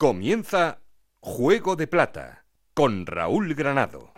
[0.00, 0.80] Comienza
[1.20, 4.14] Juego de Plata con Raúl Granado.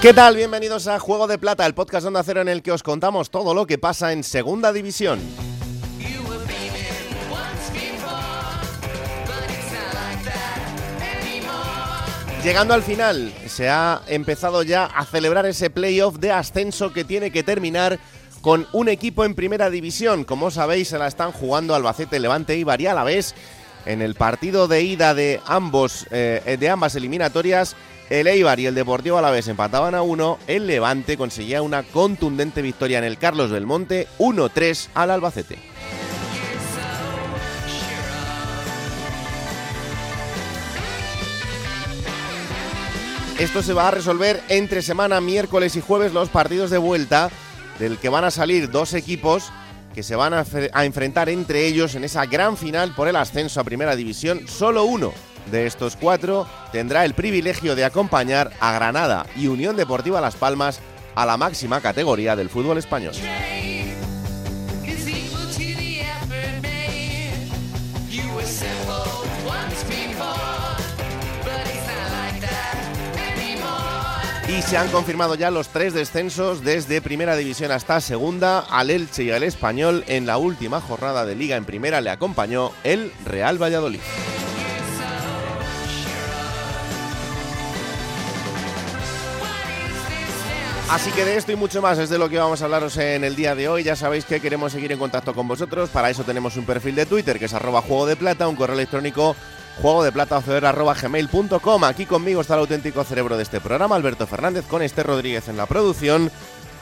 [0.00, 0.36] ¿Qué tal?
[0.36, 3.52] Bienvenidos a Juego de Plata, el podcast Onda Cero en el que os contamos todo
[3.52, 5.20] lo que pasa en Segunda División.
[12.44, 17.30] Llegando al final, se ha empezado ya a celebrar ese playoff de ascenso que tiene
[17.30, 18.00] que terminar
[18.40, 20.24] con un equipo en primera división.
[20.24, 23.36] Como sabéis, se la están jugando Albacete, Levante y a la vez.
[23.86, 27.76] En el partido de ida de, ambos, eh, de ambas eliminatorias,
[28.10, 30.40] el Eibar y el Deportivo Alavés empataban a uno.
[30.48, 35.71] El Levante conseguía una contundente victoria en el Carlos del Monte, 1-3 al Albacete.
[43.42, 47.28] Esto se va a resolver entre semana, miércoles y jueves, los partidos de vuelta,
[47.80, 49.50] del que van a salir dos equipos
[49.92, 50.44] que se van a,
[50.84, 54.46] enfrentar entre ellos en esa gran final por el ascenso a Primera División.
[54.46, 55.12] Solo uno
[55.50, 60.78] de estos cuatro tendrá el privilegio de acompañar a Granada y Unión Deportiva Las Palmas
[61.16, 63.14] a la máxima categoría del fútbol español.
[74.52, 78.58] Y se han confirmado ya los tres descensos desde Primera División hasta Segunda.
[78.58, 82.70] Al Elche y al Español en la última jornada de Liga en Primera le acompañó
[82.84, 84.00] el Real Valladolid.
[90.90, 93.24] Así que de esto y mucho más es de lo que vamos a hablaros en
[93.24, 93.84] el día de hoy.
[93.84, 95.88] Ya sabéis que queremos seguir en contacto con vosotros.
[95.88, 98.74] Para eso tenemos un perfil de Twitter que es arroba juego de plata, un correo
[98.74, 99.34] electrónico
[99.80, 101.84] juego de plata gmail.com.
[101.84, 105.56] Aquí conmigo está el auténtico cerebro de este programa, Alberto Fernández, con Esther Rodríguez en
[105.56, 106.30] la producción,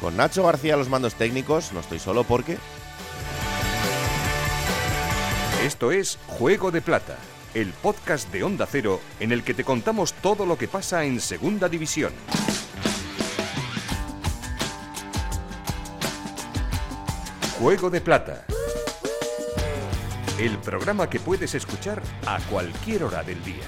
[0.00, 1.72] con Nacho García los mandos técnicos.
[1.72, 2.58] No estoy solo porque.
[5.64, 7.16] Esto es Juego de Plata,
[7.52, 11.20] el podcast de Onda Cero en el que te contamos todo lo que pasa en
[11.20, 12.12] Segunda División.
[17.58, 18.46] Juego de Plata.
[20.40, 23.62] El programa que puedes escuchar a cualquier hora del día.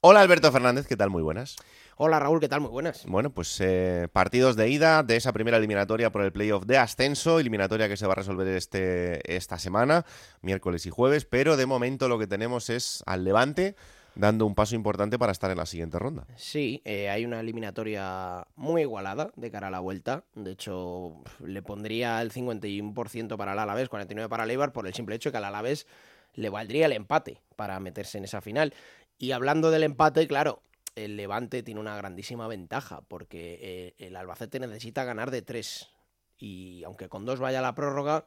[0.00, 1.10] Hola Alberto Fernández, ¿qué tal?
[1.10, 1.56] Muy buenas.
[1.98, 2.62] Hola Raúl, ¿qué tal?
[2.62, 3.04] Muy buenas.
[3.04, 7.40] Bueno, pues eh, partidos de ida de esa primera eliminatoria por el playoff de ascenso,
[7.40, 10.06] eliminatoria que se va a resolver este, esta semana,
[10.40, 13.76] miércoles y jueves, pero de momento lo que tenemos es al Levante
[14.14, 16.26] dando un paso importante para estar en la siguiente ronda.
[16.36, 20.24] Sí, eh, hay una eliminatoria muy igualada de cara a la vuelta.
[20.34, 24.94] De hecho, le pondría el 51% para el Alavés, 49% para el Eibar, por el
[24.94, 25.86] simple hecho que al Alavés
[26.34, 28.74] le valdría el empate para meterse en esa final.
[29.18, 30.62] Y hablando del empate, claro,
[30.96, 35.90] el Levante tiene una grandísima ventaja, porque eh, el Albacete necesita ganar de tres.
[36.38, 38.24] Y aunque con dos vaya la prórroga,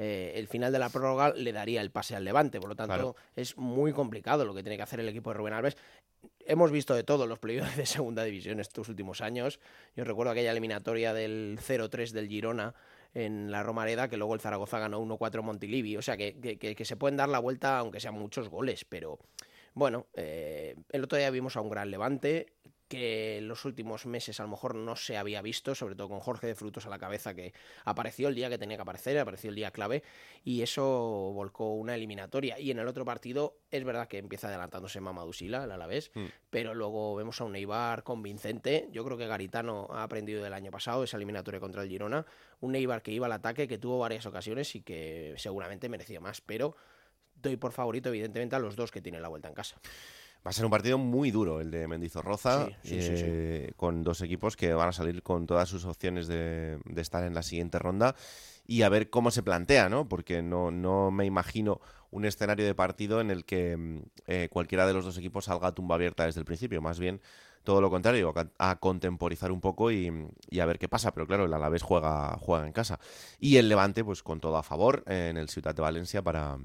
[0.00, 2.60] eh, el final de la prórroga le daría el pase al Levante.
[2.60, 5.54] Por lo tanto, es muy complicado lo que tiene que hacer el equipo de Rubén
[5.54, 5.76] Alves.
[6.46, 9.58] Hemos visto de todo los playoffs de segunda división estos últimos años.
[9.96, 12.76] Yo recuerdo aquella eliminatoria del 0-3 del Girona
[13.12, 15.96] en la Romareda, que luego el Zaragoza ganó 1-4 Montilivi.
[15.96, 19.18] O sea, que, se pueden dar la vuelta aunque sean muchos goles, pero
[19.74, 22.52] bueno, eh, el otro día vimos a un gran Levante
[22.88, 26.20] que en los últimos meses a lo mejor no se había visto, sobre todo con
[26.20, 27.52] Jorge de Frutos a la cabeza, que
[27.84, 30.02] apareció el día que tenía que aparecer, apareció el día clave,
[30.42, 30.82] y eso
[31.34, 32.58] volcó una eliminatoria.
[32.58, 36.24] Y en el otro partido es verdad que empieza adelantándose Mamadou Sila, el Alavés, mm.
[36.50, 38.88] pero luego vemos a un Eibar convincente.
[38.90, 42.24] Yo creo que Garitano ha aprendido del año pasado esa eliminatoria contra el Girona.
[42.60, 46.40] Un Eibar que iba al ataque, que tuvo varias ocasiones y que seguramente merecía más,
[46.40, 46.74] pero
[47.34, 49.80] doy por favorito evidentemente a los dos que tienen la vuelta en casa.
[50.48, 54.72] Va a ser un partido muy duro el de Mendizorroza, eh, con dos equipos que
[54.72, 58.16] van a salir con todas sus opciones de, estar en la siguiente ronda
[58.66, 60.08] y a ver cómo se plantea, ¿no?
[60.08, 64.86] Porque no, no me imagino un escenario de partido en el que mm, eh, cualquiera
[64.86, 67.20] de los dos equipos salga a tumba abierta desde el principio, más bien
[67.62, 70.10] todo lo contrario, a, contemporizar un poco y,
[70.58, 71.12] a ver qué pasa.
[71.12, 72.98] Pero claro, el Alavés juega, juega en casa.
[73.38, 76.56] Y el Levante, pues con todo a favor en el Ciudad de Valencia para,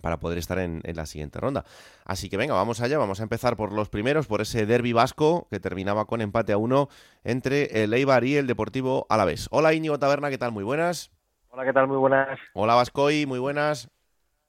[0.00, 1.64] para poder estar en, la siguiente ronda.
[2.04, 5.46] Así que venga, vamos allá, vamos a empezar por los primeros, por ese derby vasco
[5.50, 6.88] que terminaba con empate a uno
[7.22, 9.48] entre el Eibar y el Deportivo Alavés.
[9.50, 10.52] Hola Íñigo Taberna, ¿qué tal?
[10.52, 11.10] Muy buenas.
[11.50, 11.86] Hola, ¿qué tal?
[11.86, 12.38] Muy buenas.
[12.52, 13.88] Hola Vascoy, muy buenas.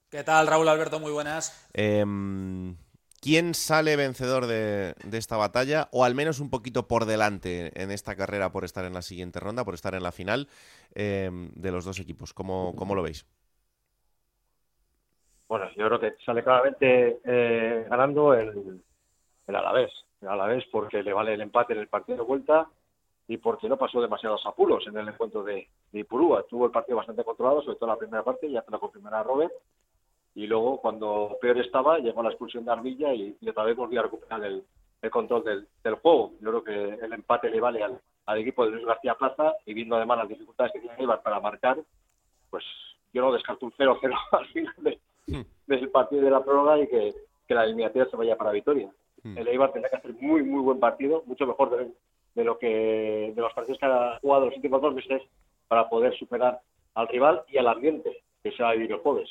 [0.09, 0.99] ¿Qué tal, Raúl Alberto?
[0.99, 1.67] Muy buenas.
[1.73, 2.77] Em,
[3.21, 8.15] ¿Quién sale vencedor de, esta batalla, o al menos un poquito por delante en esta
[8.15, 10.47] carrera por estar en la siguiente ronda, por estar en la final
[10.93, 12.33] em, de los dos equipos?
[12.33, 13.25] ¿Cómo, cómo lo veis?
[15.47, 18.81] Bueno, yo creo que sale claramente eh, ganando el,
[19.47, 19.91] el Alavés.
[20.21, 22.67] El Alavés porque le vale el empate en el partido de vuelta
[23.27, 26.43] y porque no pasó demasiados apuros en el encuentro de, de Ipurúa.
[26.43, 29.53] Tuvo el partido bastante controlado, sobre todo la primera parte, ya te lo confirmará Robert.
[30.35, 34.03] Y luego, cuando peor estaba, llegó la expulsión de Arvilla y, otra vez volvió a
[34.03, 34.63] recuperar el,
[35.09, 35.43] control
[35.83, 36.33] del, juego.
[36.41, 38.01] Yo creo que el empate le vale al,
[38.39, 41.77] equipo de Luis García Plaza y viendo además las dificultades que tiene Eibar para marcar,
[42.49, 42.63] pues
[43.13, 45.41] yo no descarto un 0-0 al final hmm.
[45.67, 47.13] del partido de la prórroga y que,
[47.49, 48.91] la eliminatoria se vaya para Vitoria.
[49.23, 49.37] Hmm.
[49.37, 51.91] El Eibar tendrá que hacer muy, muy buen partido, mucho mejor de,
[52.35, 55.21] de lo que de los partidos que ha jugado los últimos dos meses
[55.67, 56.59] para poder superar
[56.93, 59.29] al rival y al ambiente que se va a vivir el jueves.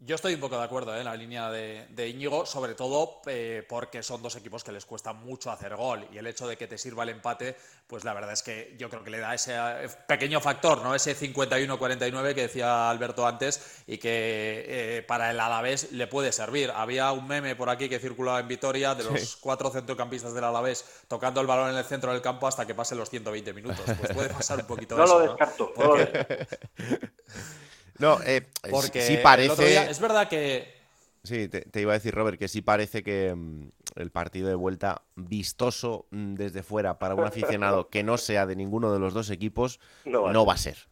[0.00, 1.00] Yo estoy un poco de acuerdo ¿eh?
[1.00, 5.12] en la línea de, Íñigo, sobre todo eh, porque son dos equipos que les cuesta
[5.12, 7.56] mucho hacer gol y el hecho de que te sirva el empate,
[7.88, 10.94] pues la verdad es que yo creo que le da ese eh, pequeño factor, ¿no?
[10.94, 16.70] Ese 51-49 que decía Alberto antes y que para el Alavés le puede servir.
[16.70, 20.84] Había un meme por aquí que circulaba en Vitoria de los cuatro centrocampistas del Alavés
[21.08, 23.84] tocando el balón en el centro del campo hasta que pasen los 120 minutos.
[23.84, 25.18] Pues puede pasar un poquito no eso.
[25.18, 26.46] Lo descarto, no lo descarto.
[27.98, 29.90] No, eh, Porque sí parece.
[29.90, 30.76] es verdad que.
[31.24, 35.02] Sí, te, iba a decir, Robert, que sí parece que mm, el partido de vuelta
[35.16, 39.30] vistoso mm, desde fuera para un aficionado que no sea de ninguno de los dos
[39.30, 40.88] equipos no va a ser.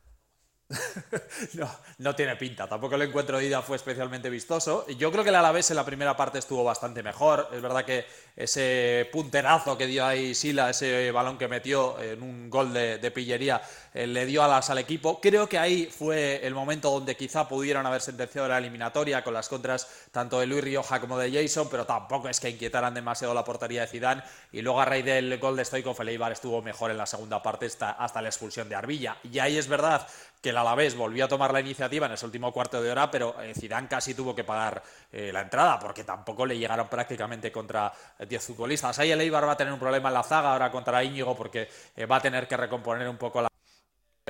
[1.54, 2.68] no, no tiene pinta.
[2.68, 4.84] Tampoco el encuentro de ida fue especialmente vistoso.
[4.88, 7.48] Yo creo que el Alavés en la primera parte estuvo bastante mejor.
[7.52, 8.04] Es verdad que
[8.34, 13.62] ese punterazo que dio ahí Sila, ese balón que metió en un gol de, pillería,
[13.94, 15.20] eh, le dio alas al equipo.
[15.20, 19.48] Creo que ahí fue el momento donde quizá pudieron haber sentenciado la eliminatoria con las
[19.48, 23.44] contras tanto de Luis Rioja como de Jason, pero tampoco es que inquietaran demasiado la
[23.44, 24.22] portería de Zidane.
[24.50, 27.40] Y luego a raíz del gol de Stoikov, el Eibar estuvo mejor en la segunda
[27.40, 29.16] parte hasta, hasta la expulsión de Arbilla.
[29.22, 30.06] Y ahí es verdad
[30.46, 33.34] que el Alavés volvió a tomar la iniciativa en ese último cuarto de hora, pero
[33.42, 37.92] eh, Zidane casi tuvo que pagar eh, la entrada porque tampoco le llegaron prácticamente contra
[38.24, 38.96] 10 futbolistas.
[39.00, 41.68] Ahí el Eibar va a tener un problema en la zaga ahora contra Íñigo porque
[41.96, 43.48] eh, va a tener que recomponer un poco la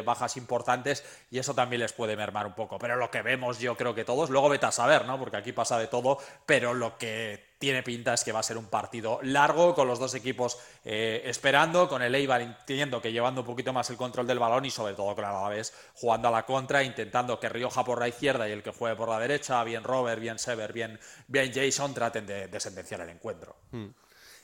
[0.02, 2.78] bajas importantes y eso también les puede mermar un poco.
[2.78, 5.18] Pero lo que vemos yo creo que todos, luego vete a saber, ¿no?
[5.18, 6.16] Porque aquí pasa de todo,
[6.46, 9.98] pero lo que tiene pinta es que va a ser un partido largo con los
[9.98, 14.26] dos equipos eh, esperando, con el Eibar entiendo que llevando un poquito más el control
[14.26, 17.84] del balón y sobre todo con la vez jugando a la contra, intentando que Rioja
[17.84, 20.98] por la izquierda y el que juegue por la derecha, bien Robert, bien Sever, bien,
[21.28, 23.56] bien Jason, traten de, sentenciar el encuentro.
[23.70, 23.86] Hmm.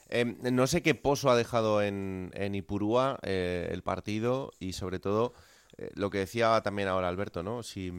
[0.08, 5.32] Em, no sé qué pozo ha dejado en, Ipurúa eh, el partido y sobre todo
[5.94, 7.62] lo que decía también ahora Alberto, ¿no?
[7.62, 7.92] Si,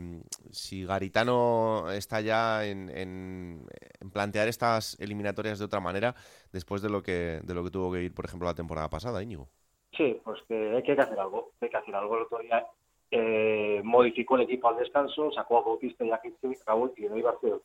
[0.51, 3.65] si Garitano está ya en, en,
[4.11, 6.15] plantear estas eliminatorias de otra manera
[6.51, 9.21] después de lo que de lo que tuvo que ir, por ejemplo, la temporada pasada,
[9.21, 9.47] Íñigo.
[9.95, 11.51] Sí, pues que hay que hacer algo.
[11.61, 12.17] Hay que hacer algo.
[12.17, 12.65] El otro día
[13.11, 16.55] eh, modificó el equipo al descanso, sacó a Bautista y a Kitchen,
[16.97, 17.59] y no iba a hacer.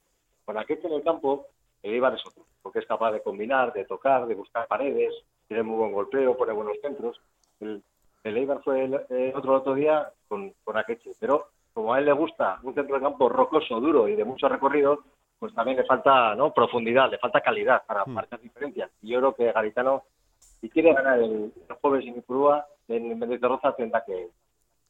[0.44, 1.47] Con Kitchen en el campo,
[1.82, 5.14] el Eibar es otro, porque es capaz de combinar, de tocar, de buscar paredes,
[5.47, 7.21] tiene muy buen golpeo, pone buenos centros.
[7.61, 7.82] El,
[8.25, 8.94] el Eibar fue el,
[9.35, 13.03] otro otro día con, con Akeche, pero como a él le gusta un centro de
[13.03, 15.05] campo rocoso, duro y de mucho recorrido,
[15.38, 18.11] pues también le falta no profundidad, le falta calidad para hmm.
[18.11, 18.91] marcar diferencias.
[19.03, 20.03] Y yo creo que Garitano,
[20.61, 24.31] si quiere ganar el, jueves en Ipurúa, en Roza tendrá que,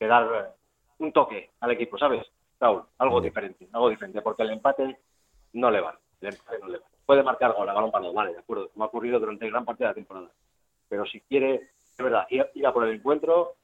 [0.06, 0.54] dar
[0.98, 2.26] un toque al equipo, ¿sabes?
[2.60, 4.98] Raúl, algo diferente, algo diferente, porque el empate
[5.52, 5.98] no le va
[7.06, 9.84] Puede marcar gol a balón para vale, de acuerdo, como ha ocurrido durante gran parte
[9.84, 10.31] de la temporada.
[10.88, 13.56] Pero si quiere, de verdad, ir, a por el encuentro,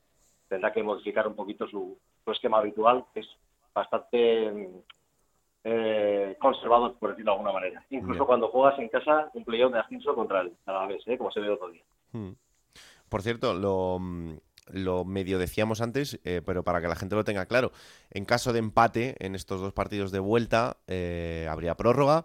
[0.48, 3.28] tendrá que modificar un poquito su, esquema habitual, que es
[3.72, 4.68] bastante
[5.62, 7.84] eh, conservador, por decirlo de alguna manera.
[7.90, 11.16] Incluso cuando juegas en casa un playoff de ascenso contra el Alavés, ¿eh?
[11.16, 11.82] como se ve otro día.
[12.12, 12.32] Hmm.
[13.08, 14.00] Por cierto, lo,
[14.72, 17.70] lo medio decíamos antes, eh, pero para que la gente lo tenga claro,
[18.10, 22.24] en caso de empate en estos dos partidos de vuelta, eh, habría prórroga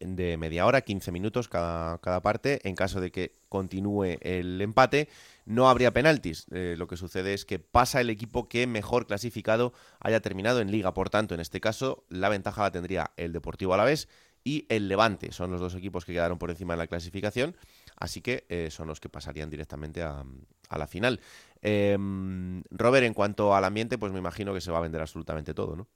[0.00, 2.60] de media hora, 15 minutos cada, cada, parte.
[2.68, 5.08] En caso de que continúe el empate,
[5.44, 6.46] no habría penaltis.
[6.52, 10.70] Eh, lo que sucede es que pasa el equipo que mejor clasificado haya terminado en
[10.70, 10.94] liga.
[10.94, 14.08] Por tanto, en este caso, la ventaja la tendría el Deportivo Alavés
[14.44, 15.32] y el Levante.
[15.32, 17.56] Son los dos equipos que quedaron por encima de la clasificación.
[17.96, 20.24] Así que eh, son los que pasarían directamente a,
[20.68, 21.20] a la final.
[21.62, 25.54] Em, Robert, en cuanto al ambiente, pues me imagino que se va a vender absolutamente
[25.54, 25.88] todo, ¿no?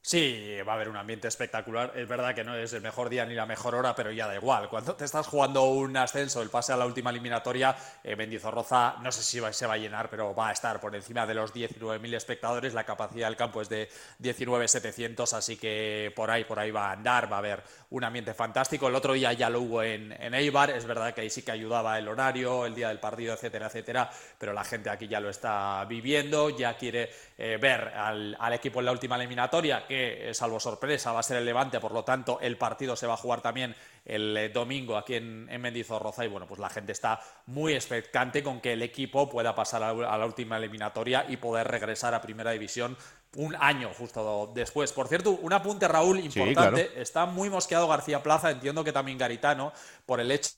[0.00, 1.92] Sí, va a haber un ambiente espectacular.
[1.94, 4.34] Es verdad que no es el mejor día ni la mejor hora, pero ya da
[4.36, 4.70] igual.
[4.70, 9.12] Cuando te estás jugando un ascenso, el pase a la última eliminatoria, eh, Mendizorroza, no
[9.12, 12.14] sé si se va a llenar, pero va a estar por encima de los 19.000
[12.14, 12.72] espectadores.
[12.72, 13.90] La capacidad del campo es de
[14.22, 17.30] 19.700, así que por ahí, por ahí va a andar.
[17.30, 18.88] Va a haber un ambiente fantástico.
[18.88, 20.70] El otro día ya lo hubo en, en Eibar.
[20.70, 24.10] Es verdad que ahí sí que ayudaba el horario, el día del partido, etcétera, etcétera.
[24.38, 28.80] Pero la gente aquí ya lo está viviendo, ya quiere eh, ver al, al equipo
[28.80, 32.40] en la última eliminatoria que salvo sorpresa va a ser el Levante, por lo tanto
[32.40, 36.28] el partido se va a jugar también el eh, domingo aquí en, en Mendizorroza y
[36.28, 40.26] bueno, pues la gente está muy expectante con que el equipo pueda pasar a, la
[40.26, 42.96] última eliminatoria y poder regresar a Primera División
[43.36, 44.92] un año justo después.
[44.92, 46.90] Por cierto, un apunte, Raúl, importante.
[47.00, 49.72] Está muy mosqueado García Plaza, entiendo que también Garitano,
[50.06, 50.50] por el hecho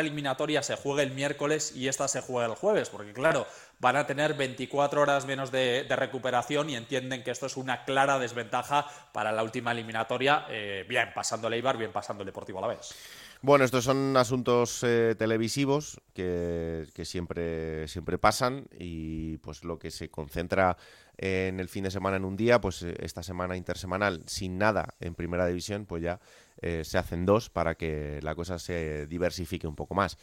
[0.00, 3.46] eliminatoria se juegue el miércoles y esta se juega el jueves, porque claro,
[3.78, 8.18] van a tener 24 horas menos de, recuperación y entienden que esto es una clara
[8.18, 12.62] desventaja para la última eliminatoria, eh, bien pasando el Eibar, bien pasando el Deportivo a
[12.62, 12.94] la vez.
[13.42, 19.90] Bueno, estos son asuntos eh, televisivos que, que, siempre, siempre pasan y pues lo que
[19.90, 20.76] se concentra
[21.18, 24.94] en el fin de semana en un día, pues eh, esta semana intersemanal sin nada
[25.00, 26.20] en primera división, pues ya
[26.62, 30.16] eh, se hacen dos para que la cosa se diversifique un poco más.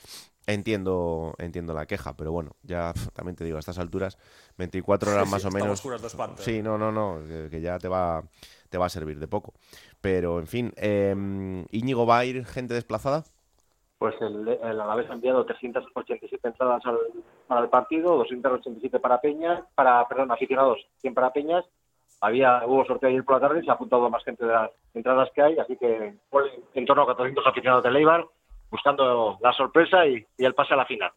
[0.46, 4.18] Entiendo, entiendo la queja, pero bueno, ya también te digo, a estas alturas,
[4.58, 5.84] 24 horas más o menos.
[6.38, 8.24] Sí, no, no, no, que, ya te va,
[8.70, 9.54] te va a servir de poco.
[10.02, 11.16] Pero en fin, eh,
[11.72, 13.24] Íñigo va a ir gente desplazada
[14.04, 16.98] pues el, el Alavés ha enviado 387 entradas al,
[17.48, 21.64] para el partido, 287 para Peñas, para, perdón, aficionados, 100 para Peñas.
[22.24, 24.72] Había, hubo sorteo ayer por la tarde y se ha apuntado más gente de las
[24.94, 26.14] entradas que hay, así que
[26.74, 28.26] en torno a 400 aficionados de Leibar
[28.72, 31.12] buscando la sorpresa y, el pase a la final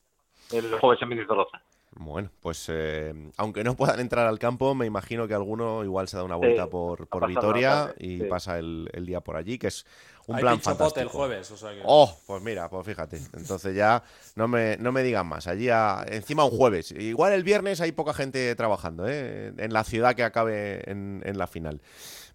[0.51, 1.63] el jueves en Menizorroza.
[1.99, 6.19] Bueno, pues eh, aunque no puedan entrar al campo, me imagino que alguno igual se
[6.19, 9.87] da una vuelta por, por Vitoria y pasa el, el, día por allí, que es
[10.27, 11.01] un plan fantástico.
[11.01, 11.53] el jueves,
[11.85, 13.21] Oh, pues mira, pues fíjate.
[13.33, 14.03] Entonces ya
[14.35, 15.47] no me, no me digan más.
[15.47, 15.69] Allí
[16.09, 16.93] encima un jueves.
[16.93, 19.53] Igual el viernes hay poca gente trabajando, ¿eh?
[19.57, 21.81] En la ciudad que acabe en, la final.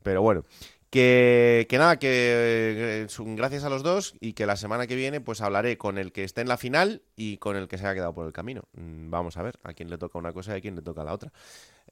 [0.03, 0.44] Pero bueno,
[0.92, 5.22] que, que, nada, que eh, gracias a los dos y que la semana que viene
[5.22, 7.96] pues hablaré con el que esté en la final y con el que se haya
[7.96, 8.64] quedado por el camino.
[8.74, 11.04] Mm, vamos a ver a quién le toca una cosa y a quién le toca
[11.06, 11.32] la otra.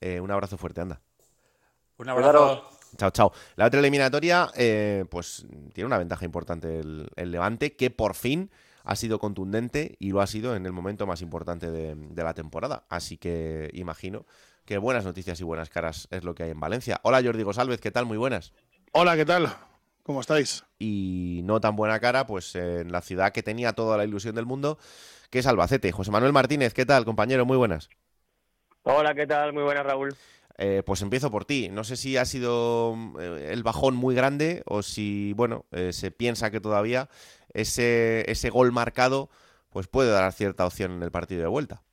[0.02, 1.02] Eh, un abrazo fuerte, anda.
[1.98, 2.68] Un abrazo.
[2.98, 3.32] Chao, chao.
[3.56, 8.52] La otra eliminatoria, eh, pues tiene una ventaja importante el, Levante, que por fin
[8.84, 12.86] ha sido contundente y lo ha sido en el momento más importante de, la temporada.
[12.90, 14.26] Así que imagino
[14.66, 17.00] que buenas noticias y buenas caras es lo que hay en Valencia.
[17.04, 18.06] Hola Jordi González, ¿qué tal?
[18.06, 18.52] Muy buenas.
[18.92, 19.56] Hola, ¿qué tal?
[20.04, 20.64] ¿Cómo estáis?
[20.80, 24.46] Y no tan buena cara, pues en la ciudad que tenía toda la ilusión del
[24.46, 24.78] mundo,
[25.30, 25.92] que es Albacete.
[25.92, 27.46] José Manuel Martínez, ¿qué tal, compañero?
[27.46, 27.90] Muy buenas.
[28.84, 29.54] Hola, ¿qué tal?
[29.54, 30.16] Muy buenas, Raúl.
[30.58, 31.70] Eh, pues empiezo por ti.
[31.70, 36.12] No sé si ha sido eh, el bajón muy grande o si, bueno, eh, se
[36.12, 37.10] piensa que todavía
[37.54, 39.30] ese, ese gol marcado
[39.70, 41.84] pues puede dar cierta opción en el partido de vuelta.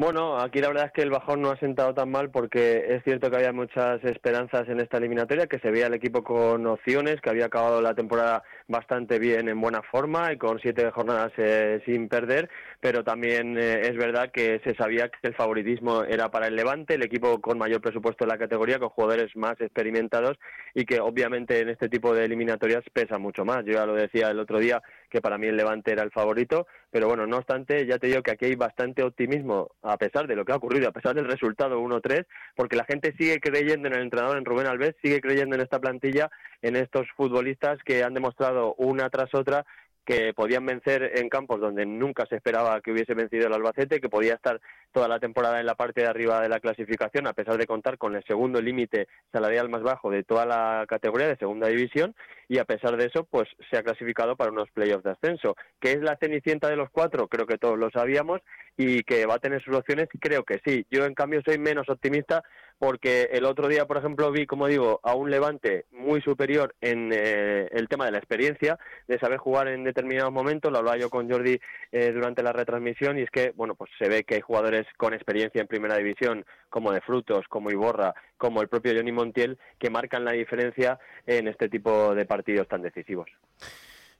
[0.00, 3.04] Bueno, aquí la verdad es que el bajón no ha sentado tan mal porque es
[3.04, 7.20] cierto que había muchas esperanzas en esta eliminatoria, que se veía el equipo con opciones,
[7.20, 11.82] que había acabado la temporada bastante bien, en buena forma y con siete jornadas eh,
[11.84, 12.48] sin perder,
[12.80, 16.94] pero también eh, es verdad que se sabía que el favoritismo era para el Levante,
[16.94, 20.38] el equipo con mayor presupuesto en la categoría, con jugadores más experimentados
[20.74, 23.66] y que obviamente en este tipo de eliminatorias pesa mucho más.
[23.66, 24.80] Yo ya lo decía el otro día
[25.10, 28.22] que para mí el Levante era el favorito, pero bueno, no obstante, ya te digo
[28.22, 31.26] que aquí hay bastante optimismo, a pesar de lo que ha ocurrido, a pesar del
[31.26, 35.54] resultado 1-3, porque la gente sigue creyendo en el entrenador, en Rubén Alves, sigue creyendo
[35.54, 36.30] en esta plantilla,
[36.62, 39.64] en estos futbolistas que han demostrado una tras otra
[40.10, 44.08] que podían vencer en campos donde nunca se esperaba que hubiese vencido el Albacete, que
[44.08, 47.56] podía estar toda la temporada en la parte de arriba de la clasificación, a pesar
[47.58, 51.68] de contar con el segundo límite salarial más bajo de toda la categoría de segunda
[51.68, 52.16] división,
[52.48, 55.54] y a pesar de eso, pues se ha clasificado para unos playoffs de ascenso.
[55.78, 57.28] ¿Que es la cenicienta de los cuatro?
[57.28, 58.40] Creo que todos lo sabíamos,
[58.76, 60.86] y que va a tener sus opciones, creo que sí.
[60.90, 62.42] Yo, en cambio, soy menos optimista
[62.80, 67.10] porque el otro día, por ejemplo, vi, como digo, a un Levante muy superior en
[67.12, 70.72] eh, el tema de la experiencia, de saber jugar en determinados momentos.
[70.72, 71.60] Lo hablaba yo con Jordi
[71.92, 75.12] eh, durante la retransmisión y es que, bueno, pues se ve que hay jugadores con
[75.12, 79.90] experiencia en primera división, como de Frutos, como Iborra, como el propio Johnny Montiel, que
[79.90, 83.28] marcan la diferencia en este tipo de partidos tan decisivos.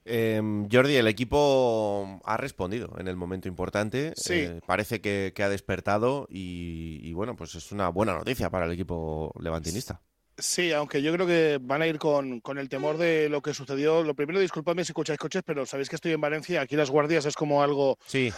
[0.05, 0.41] Eh,
[0.71, 4.13] Jordi, el equipo ha respondido en el momento importante.
[4.29, 8.71] Eh, parece que, ha despertado y, y, bueno, pues es una buena noticia para el
[8.71, 10.01] equipo levantinista.
[10.41, 13.53] Sí, aunque yo creo que van a ir con, con, el temor de lo que
[13.53, 14.03] sucedió.
[14.03, 16.61] Lo primero, disculpadme si escucháis coches, pero sabéis que estoy en Valencia.
[16.61, 17.97] Aquí las guardias es como algo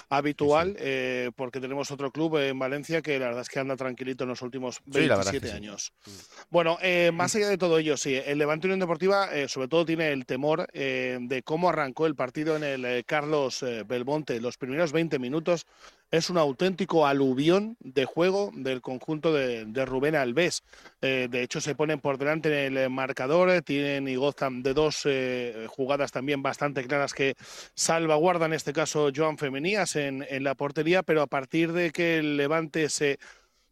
[0.09, 4.25] habitual, eh, porque tenemos otro club en Valencia que la verdad es que anda tranquilito
[4.25, 5.93] en los últimos 27 años.
[6.05, 6.11] Mm.
[6.49, 9.85] Bueno, eh, más allá de todo ello, sí, el Levante Unión Deportiva eh, sobre todo
[9.85, 14.41] tiene el temor de cómo arrancó el partido en el Carlos Belmonte.
[14.41, 15.65] Los primeros 20 minutos
[16.13, 20.61] es un auténtico aluvión de juego del conjunto de, Rubén Alves.
[21.01, 25.01] Eh, de hecho, se ponen por delante en el marcador, tienen y gozan de dos
[25.05, 27.33] eh, jugadas también bastante claras que
[27.73, 32.37] salvaguardan, en este caso, Joan Femenías en, la portería, pero a partir de que el
[32.37, 33.17] Levante se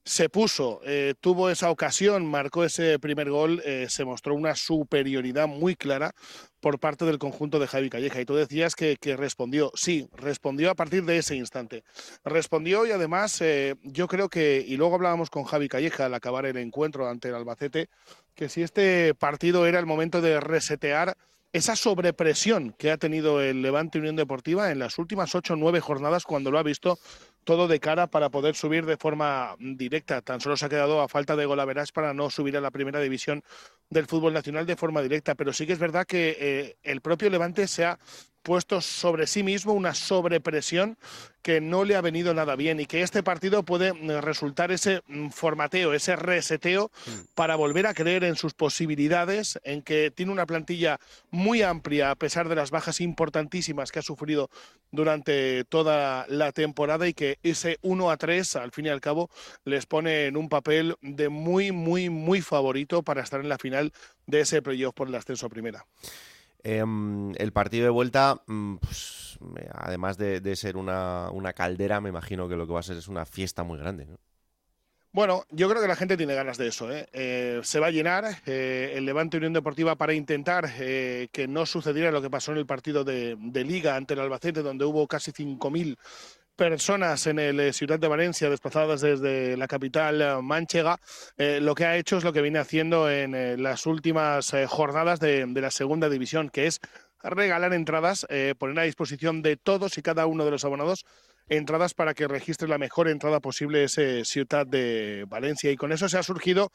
[0.03, 5.47] se puso, eh, tuvo esa ocasión, marcó ese primer gol, eh, se mostró una superioridad
[5.47, 6.15] muy clara
[6.61, 8.21] por parte del conjunto de Javi Calleja.
[8.21, 11.83] Y tú decías que, respondió, sí, respondió a partir de ese instante.
[12.23, 16.45] Respondió y además eh, yo creo que, y luego hablábamos con Javi Calleja al acabar
[16.45, 17.89] el encuentro ante el Albacete,
[18.35, 21.17] que si este partido era el momento de resetear
[21.53, 25.81] esa sobrepresión que ha tenido el Levante Unión Deportiva en las últimas ocho o nueve
[25.81, 26.97] jornadas cuando lo ha visto
[27.43, 30.21] todo de cara para poder subir de forma directa.
[30.21, 32.99] Tan solo se ha quedado a falta de golaveras para no subir a la primera
[32.99, 33.43] división
[33.89, 35.35] del fútbol nacional de forma directa.
[35.35, 37.99] Pero sí que es verdad que eh, el propio Levante se ha
[38.41, 40.97] puesto sobre sí mismo una sobrepresión
[41.41, 45.01] que no le ha venido nada bien y que este partido puede mm, resultar ese
[45.07, 47.11] mm, formateo, ese reseteo mm.
[47.35, 52.15] para volver a creer en sus posibilidades, en que tiene una plantilla muy amplia a
[52.15, 54.49] pesar de las bajas importantísimas que ha sufrido
[54.91, 59.29] durante toda la temporada y que ese 1 a 3 al fin y al cabo
[59.65, 63.93] les pone en un papel de muy muy muy favorito para estar en la final
[64.27, 65.85] de ese playoff por el ascenso a primera.
[66.63, 69.39] Em, el partido de vuelta, mm, pues,
[69.73, 73.25] además de, ser una, caldera, me imagino que lo que va a ser es una
[73.25, 74.07] fiesta muy grande.
[75.13, 76.89] Bueno, yo creo que la gente tiene ganas de eso.
[76.91, 77.07] ¿eh?
[77.11, 82.11] Eh, se va a llenar eh, el Levante Unión Deportiva para intentar que no sucediera
[82.11, 85.31] lo que pasó en el partido de, de Liga ante el Albacete, donde hubo casi
[85.31, 85.97] 5.000
[86.55, 90.99] personas en el eh, Ciudad de Valencia desplazadas desde la capital eh, manchega,
[91.37, 95.45] eh, lo que ha hecho es lo que viene haciendo en las últimas jornadas de,
[95.45, 96.79] de, la segunda división, que es
[97.23, 98.25] regalar entradas,
[98.57, 101.05] poner a disposición de todos y cada uno de los abonados
[101.51, 105.69] entradas para que registre la mejor entrada posible ese Ciudad de Valencia.
[105.69, 106.71] Y con eso se ha surgido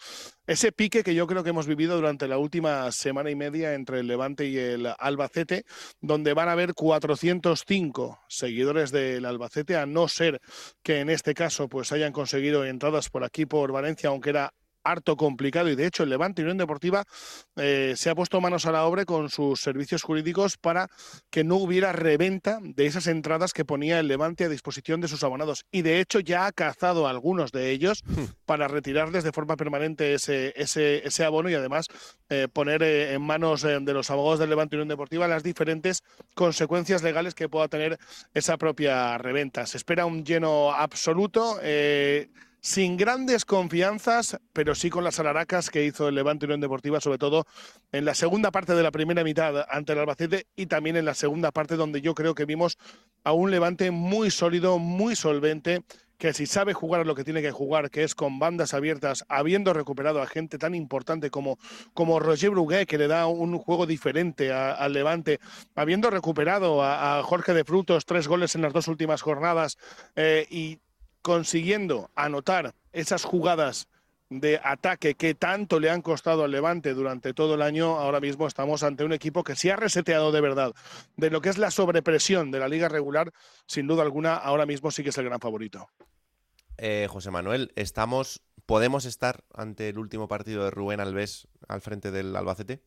[0.46, 4.00] ese pique que yo creo que hemos vivido durante la última semana y media entre
[4.00, 5.64] el Levante y el Albacete,
[6.00, 10.40] donde van a haber 405 seguidores del Albacete, a no ser
[10.82, 14.52] que en este caso pues hayan conseguido entradas por aquí por Valencia, aunque era
[14.90, 17.04] harto complicado y de hecho el Levante Unión Deportiva
[17.56, 20.88] eh, se ha puesto manos a la obra con sus servicios jurídicos para
[21.30, 25.24] que no hubiera reventa de esas entradas que ponía el Levante a disposición de sus
[25.24, 28.24] abonados y de hecho ya ha cazado a algunos de ellos hmm.
[28.46, 31.86] para retirarles de forma permanente ese, ese, ese abono y además
[32.28, 36.02] eh, poner eh, en manos de los abogados del Levante Unión Deportiva las diferentes
[36.34, 37.98] consecuencias legales que pueda tener
[38.34, 39.66] esa propia reventa.
[39.66, 41.58] Se espera un lleno absoluto
[42.66, 47.16] sin grandes confianzas, pero sí con las alaracas que hizo el Levante Unión Deportiva, sobre
[47.16, 47.46] todo
[47.92, 51.14] en la segunda parte de la primera mitad ante el Albacete y también en la
[51.14, 52.76] segunda parte donde yo creo que vimos
[53.22, 55.84] a un Levante muy sólido, muy solvente,
[56.18, 59.72] que si sabe jugar lo que tiene que jugar, que es con bandas abiertas, habiendo
[59.72, 61.60] recuperado a gente tan importante como,
[61.94, 65.38] como Roger Brugué, que le da un juego diferente al Levante,
[65.76, 69.78] habiendo recuperado a, Jorge de Frutos, tres goles en las dos últimas jornadas,
[70.16, 70.80] eh, y
[71.26, 73.88] consiguiendo anotar esas jugadas
[74.30, 78.46] de ataque que tanto le han costado al Levante durante todo el año, ahora mismo
[78.46, 80.72] estamos ante un equipo que se ha reseteado de verdad
[81.16, 83.32] de lo que es la sobrepresión de la liga regular,
[83.66, 85.88] sin duda alguna, ahora mismo sí que es el gran favorito.
[86.78, 92.12] Eh, José Manuel, estamos, ¿podemos estar ante el último partido de Rubén Alves al frente
[92.12, 92.82] del Albacete?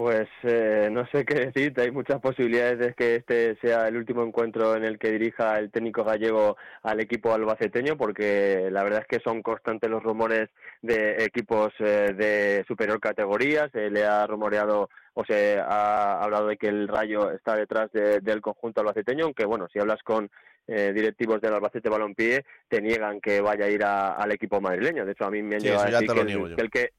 [0.00, 4.24] Pues eh, no sé qué decirte, hay muchas posibilidades de que este sea el último
[4.24, 9.06] encuentro en el que dirija el técnico gallego al equipo albaceteño, porque la verdad es
[9.06, 10.48] que son constantes los rumores
[10.80, 16.56] de equipos eh, de superior categoría, se le ha rumoreado o se ha hablado de
[16.56, 20.30] que el Rayo está detrás del conjunto albaceteño, aunque bueno, si hablas con
[20.66, 25.04] eh, directivos del Albacete Balompié, te niegan que vaya a ir al equipo madrileño.
[25.04, 26.20] De hecho, a mí me han llegado a decir que
[26.62, 26.90] el, que que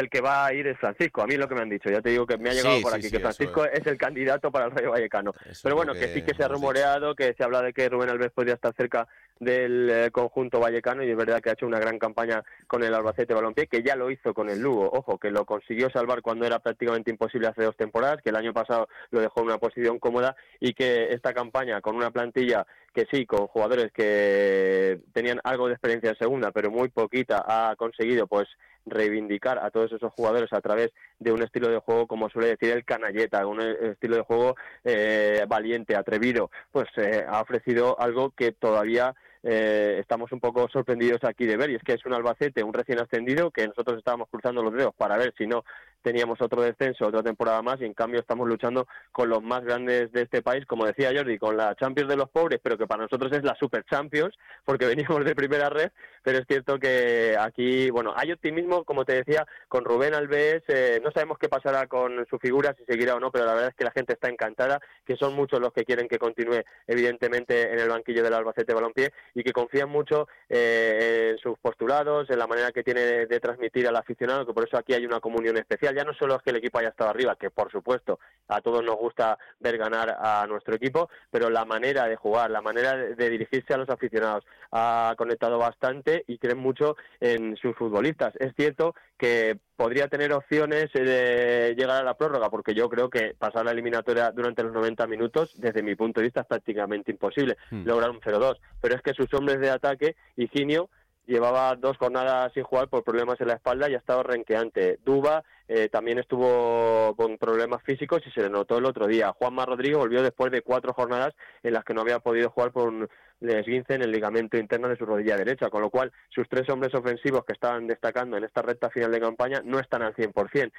[0.00, 1.22] el que va a ir es Francisco.
[1.22, 1.90] A mí es lo que me han dicho.
[1.90, 4.66] Ya te digo que me ha llegado por aquí, que Francisco es el candidato para
[4.66, 5.32] el Rayo Vallecano.
[5.62, 8.32] Pero bueno, que, sí que se ha rumoreado, que se habla de que Rubén Alves
[8.32, 9.06] podría estar cerca
[9.40, 12.94] del eh, conjunto vallecano y es verdad que ha hecho una gran campaña con el
[12.94, 14.90] Albacete Balompié, que ya lo hizo con el Lugo.
[14.92, 18.52] Ojo, que lo consiguió salvar cuando era prácticamente imposible hace dos temporadas, que el año
[18.52, 23.06] pasado lo dejó en una posición cómoda y que esta campaña con una plantilla que
[23.10, 28.28] sí, con jugadores que tenían algo de experiencia en segunda, pero muy poquita, ha conseguido
[28.28, 28.46] pues
[28.86, 32.70] reivindicar a todos esos jugadores a través de un estilo de juego, como suele decir
[32.70, 38.52] el canalleta, un estilo de juego eh, valiente, atrevido, pues eh, ha ofrecido algo que
[38.52, 42.64] todavía eh, estamos un poco sorprendidos aquí de ver, y es que es un Albacete,
[42.64, 45.64] un recién ascendido, que nosotros estábamos cruzando los dedos para ver si no
[46.04, 50.12] teníamos otro descenso, otra temporada más, y en cambio estamos luchando con los más grandes
[50.12, 53.04] de este país, como decía Jordi, con la Champions de los pobres, pero que para
[53.04, 55.90] nosotros es la Super Champions, porque venimos de primera red,
[56.22, 61.00] pero es cierto que aquí, bueno, hay optimismo, como te decía, con Rubén Alves, eh,
[61.02, 63.74] no sabemos qué pasará con su figura, si seguirá o no, pero la verdad es
[63.74, 67.78] que la gente está encantada, que son muchos los que quieren que continúe, evidentemente, en
[67.78, 72.46] el banquillo del Albacete Balompié, y que confían mucho eh, en sus postulados, en la
[72.46, 75.93] manera que tiene de transmitir al aficionado, que por eso aquí hay una comunión especial
[75.94, 78.84] ya no solo es que el equipo haya estado arriba, que por supuesto a todos
[78.84, 83.30] nos gusta ver ganar a nuestro equipo, pero la manera de jugar, la manera de,
[83.30, 88.34] dirigirse a los aficionados ha conectado bastante y creen mucho en sus futbolistas.
[88.38, 93.34] Es cierto que podría tener opciones de llegar a la prórroga, porque yo creo que
[93.38, 97.56] pasar la eliminatoria durante los 90 minutos, desde mi punto de vista, es prácticamente imposible
[97.70, 97.84] hmm.
[97.84, 98.58] lograr un 0-2.
[98.80, 100.90] Pero es que sus hombres de ataque, Higinio,
[101.26, 104.98] llevaba dos jornadas sin jugar por problemas en la espalda y ha estado renqueante.
[105.04, 109.32] Duba eh, también estuvo con problemas físicos y se le notó el otro día.
[109.32, 112.88] Juanma Rodríguez volvió después de cuatro jornadas en las que no había podido jugar por
[112.88, 113.08] un
[113.40, 116.94] esguince en el ligamento interno de su rodilla derecha, con lo cual sus tres hombres
[116.94, 120.72] ofensivos que estaban destacando en esta recta final de campaña no están al 100%.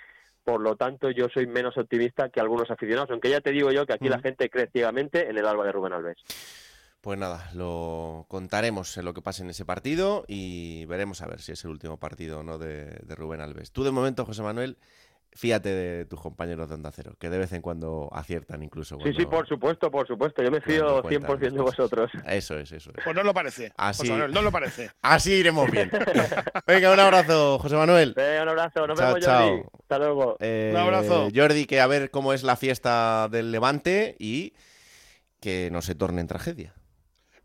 [0.44, 3.88] Por lo tanto, yo soy menos optimista que algunos aficionados, aunque ya te digo yo
[3.88, 6.75] que aquí la gente cree ciegamente en el alba de Rubén Alves.
[7.06, 11.40] Pues nada, lo contaremos en lo que pase en ese partido y veremos a ver
[11.40, 13.72] si es el último partido o no de, Rubén Alves.
[13.72, 14.80] Tú de momento, José Manuel,
[15.32, 18.98] fíjate de tus compañeros de Onda Cero, que de vez en cuando aciertan incluso.
[19.04, 20.42] Sí, sí, por supuesto, por supuesto.
[20.42, 22.10] Yo me fío 100% de vosotros.
[22.26, 23.04] Eso es, eso es.
[23.04, 23.72] Pues no lo parece.
[23.78, 24.90] Así, José no lo parece.
[25.04, 25.92] Así iremos bien.
[26.66, 28.16] Venga, un abrazo, José Manuel.
[28.16, 28.88] Venga, un abrazo.
[28.88, 29.62] Nos vemos, Jordi.
[29.80, 30.38] Hasta luego.
[30.40, 31.28] Eh, un abrazo.
[31.32, 34.54] Jordi, que a ver cómo es la fiesta del Levante y
[35.40, 36.74] que no se torne en tragedia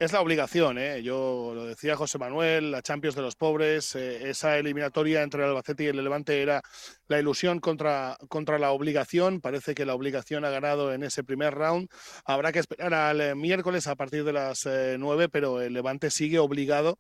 [0.01, 1.03] es la obligación, ¿eh?
[1.03, 5.51] yo lo decía José Manuel, la Champions de los pobres, eh, esa eliminatoria entre el
[5.51, 6.63] Albacete y el Levante era
[7.07, 11.55] la ilusión contra, contra la obligación, parece que la obligación ha ganado en ese primer
[11.55, 11.91] round,
[12.25, 14.67] habrá que esperar al eh, miércoles a partir de las
[14.99, 16.99] nueve, pero el Levante sigue obligado,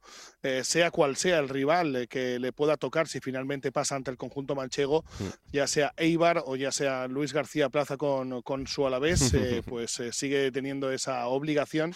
[0.62, 4.54] sea cual sea el rival que le pueda tocar si finalmente pasa ante el conjunto
[4.54, 5.52] manchego, mm.
[5.52, 9.32] ya sea Eibar o ya sea Luis García Plaza con, con su Alavés,
[9.66, 11.94] pues sigue teniendo esa obligación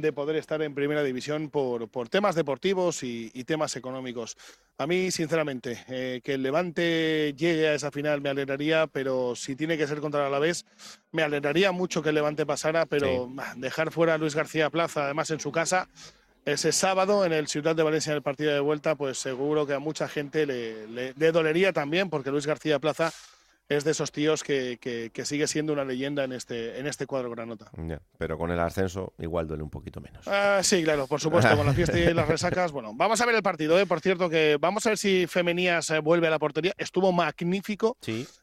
[0.00, 4.36] de poder estar en primera división por, por temas deportivos y, temas económicos.
[4.78, 9.56] A mí, sinceramente, eh, que el Levante llegue a esa final me alegraría, pero si
[9.56, 10.66] tiene que ser contra el Alavés,
[11.10, 15.30] me alegraría mucho que el Levante pasara, pero dejar fuera a Luis García Plaza, además
[15.30, 15.88] en su casa,
[16.44, 19.74] ese sábado en el Ciudad de Valencia en el partido de vuelta, pues seguro que
[19.74, 23.12] a mucha gente le, le dolería también, porque Luis García Plaza
[23.70, 27.30] es de esos tíos que, que, sigue siendo una leyenda en este, en este cuadro
[27.30, 27.70] granota.
[28.18, 30.26] pero con el ascenso igual duele un poquito menos.
[30.26, 32.72] Ah, sí, claro, por supuesto, con la fiesta y las resacas.
[32.72, 33.86] Bueno, vamos a ver el partido, ¿eh?
[33.86, 36.72] por cierto, que vamos a ver si Femenías eh, vuelve a la portería.
[36.78, 37.96] Estuvo magnífico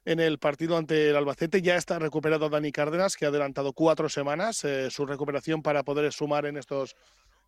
[0.06, 1.62] en el partido ante el Albacete.
[1.62, 6.14] Ya está recuperado Dani Cárdenas, que ha adelantado cuatro semanas eh, su recuperación para poder
[6.14, 6.96] sumar en estos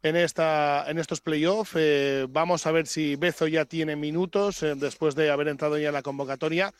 [0.04, 1.74] en, esta, en estos playoffs.
[1.76, 5.90] Eh, vamos a ver si Bezo ya tiene minutos eh, después de haber entrado ya
[5.90, 6.74] en la convocatoria.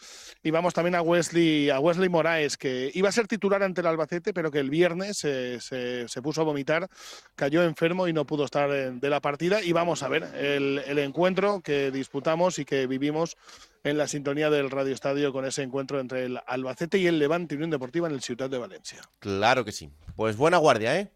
[0.44, 3.88] Y vamos también a Wesley, a Wesley Moraes, que iba a ser titular ante el
[3.88, 6.90] Albacete, pero que el viernes eh, se, puso a vomitar,
[7.36, 9.62] cayó enfermo y no pudo estar de la partida.
[9.62, 13.38] Y vamos a ver el, el encuentro que disputamos y que vivimos
[13.84, 17.56] en la sintonía del Radio Estadio con ese encuentro entre el Albacete y el Levante
[17.56, 19.02] Unión Deportiva en el Ciudad de Valencia.
[19.20, 19.90] Claro que sí.
[20.16, 21.12] Pues buena guardia, ¿eh?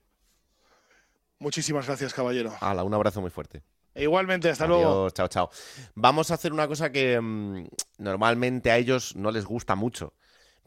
[1.43, 2.53] Muchísimas gracias, caballero.
[2.62, 3.63] Hala, un abrazo muy fuerte.
[3.95, 5.10] igualmente, hasta luego.
[5.10, 5.49] Chao, chao.
[5.93, 10.13] Vamos a hacer una cosa que mm, normalmente a ellos no les gusta mucho.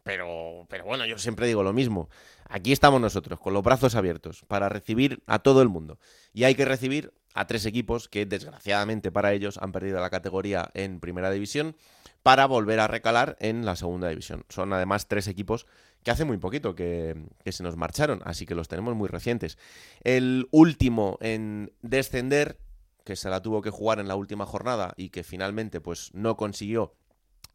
[0.03, 2.11] Pero, pero bueno, yo siempre digo lo mismo.
[2.51, 5.99] Aquí estamos nosotros, con los brazos abiertos, para recibir a todo el mundo.
[6.35, 10.71] Y hay que recibir a tres equipos que, desgraciadamente para ellos, han perdido la categoría
[10.75, 11.75] en primera división
[12.23, 14.45] para volver a recalar en la segunda división.
[14.51, 15.67] Son además tres equipos
[16.07, 17.16] que hace muy poquito que,
[17.47, 19.59] se nos marcharon, así que los tenemos muy recientes.
[20.05, 22.61] El último en descender,
[23.05, 26.37] que se la tuvo que jugar en la última jornada y que finalmente pues no
[26.37, 26.95] consiguió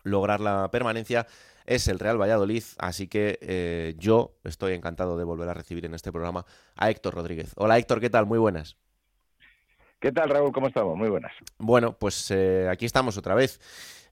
[0.04, 1.28] lograr la permanencia,
[1.66, 5.94] es el Real Valladolid, así que eh, yo estoy encantado de volver a recibir en
[5.94, 7.54] este programa a Héctor Rodríguez.
[7.56, 8.26] Hola Héctor, ¿qué tal?
[8.26, 8.76] Muy buenas.
[10.02, 10.52] ¿Qué tal Raúl?
[10.52, 10.98] ¿Cómo estamos?
[10.98, 11.32] Muy buenas.
[11.58, 13.62] Bueno, pues eh, aquí estamos otra vez.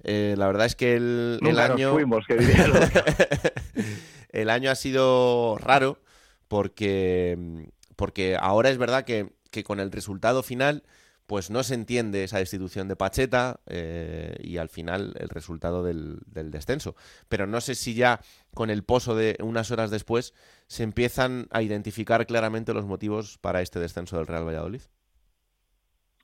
[0.01, 1.91] Eh, la verdad es que el, año...
[1.91, 2.67] fuimos, que diría
[4.29, 5.99] el año ha sido raro
[6.47, 9.29] porque, porque ahora es verdad que,
[9.63, 10.83] con el resultado final
[11.25, 16.17] pues no se entiende esa destitución de Pacheta eh, y al final el resultado del,
[16.25, 16.95] descenso.
[17.27, 18.19] Pero no sé si ya
[18.55, 20.33] con el pozo de unas horas después
[20.65, 24.81] se empiezan a identificar claramente los motivos para este descenso del Real Valladolid.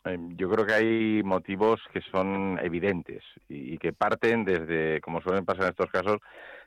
[0.05, 5.45] em, yo creo que hay motivos que son evidentes y, que parten desde, como suelen
[5.45, 6.19] pasar en estos casos,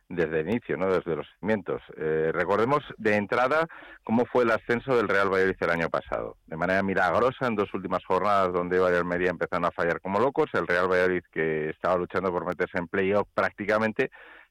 [0.08, 0.90] desde el inicio, ¿no?
[0.90, 1.82] desde los cimientos.
[1.96, 3.66] Eh, recordemos de entrada
[4.04, 6.36] cómo fue el ascenso del Real Valladolid el año pasado.
[6.46, 10.66] De manera milagrosa, en dos últimas jornadas donde Valladolid empezaron a fallar como locos, el
[10.66, 14.10] Real Valladolid, que estaba luchando por meterse en playoff prácticamente,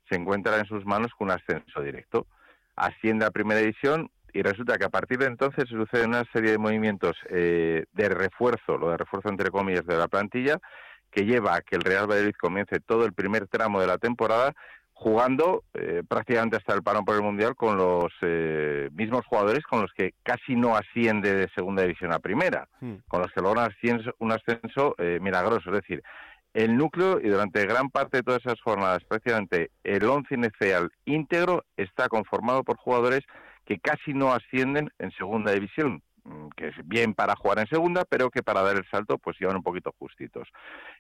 [0.10, 2.28] se encuentra en sus manos con un ascenso directo.
[2.76, 6.58] Asciende a primera división y resulta que a partir de entonces sucede una serie de
[6.60, 10.60] movimientos eh, de refuerzo, lo de refuerzo entre comillas de la plantilla,
[11.10, 14.54] que lleva a que el Real Valladolid comience todo el primer tramo de la temporada
[15.00, 19.82] jugando eh, prácticamente hasta el parón por el Mundial con los eh, mismos jugadores con
[19.82, 22.96] los que casi no asciende de segunda división a primera, hmm.
[23.08, 23.70] con los que logra
[24.18, 25.70] un ascenso eh, milagroso.
[25.70, 26.02] Es decir,
[26.56, 31.64] el núcleo y durante gran parte de todas esas jornadas, prácticamente el once inicial íntegro
[31.78, 33.22] está conformado por jugadores
[33.66, 36.02] que casi no ascienden en segunda división.
[36.28, 39.40] Mm, que es bien para jugar en segunda, pero que para dar el salto pues
[39.40, 40.50] llevan un poquito justitos.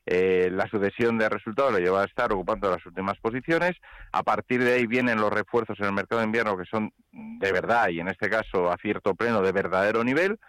[0.06, 3.76] Eh, la sucesión de resultados le lleva a estar ocupando las últimas posiciones.
[4.14, 7.52] A partir de ahí vienen los refuerzos en el mercado de invierno que son de
[7.52, 10.40] verdad y en este caso a cierto pleno de verdadero nivel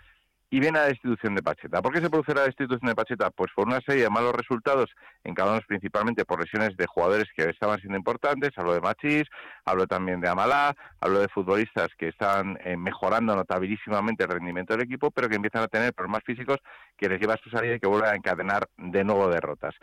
[0.50, 1.82] y viene la destitución de Pacheta.
[1.82, 3.30] ¿Por qué se produce la destitución de Pacheta?
[3.30, 4.90] Pues por una serie de malos resultados,
[5.24, 9.24] en cada uno principalmente por lesiones de jugadores que estaban siendo importantes, hablo de Machís,
[9.64, 14.84] hablo también de Amalá, hablo de futbolistas que están eh, mejorando notabilísimamente el rendimiento del
[14.84, 16.58] equipo, pero que empiezan a tener problemas físicos
[16.96, 19.74] que les lleva a su salida y que vuelven a encadenar de nuevo derrotas.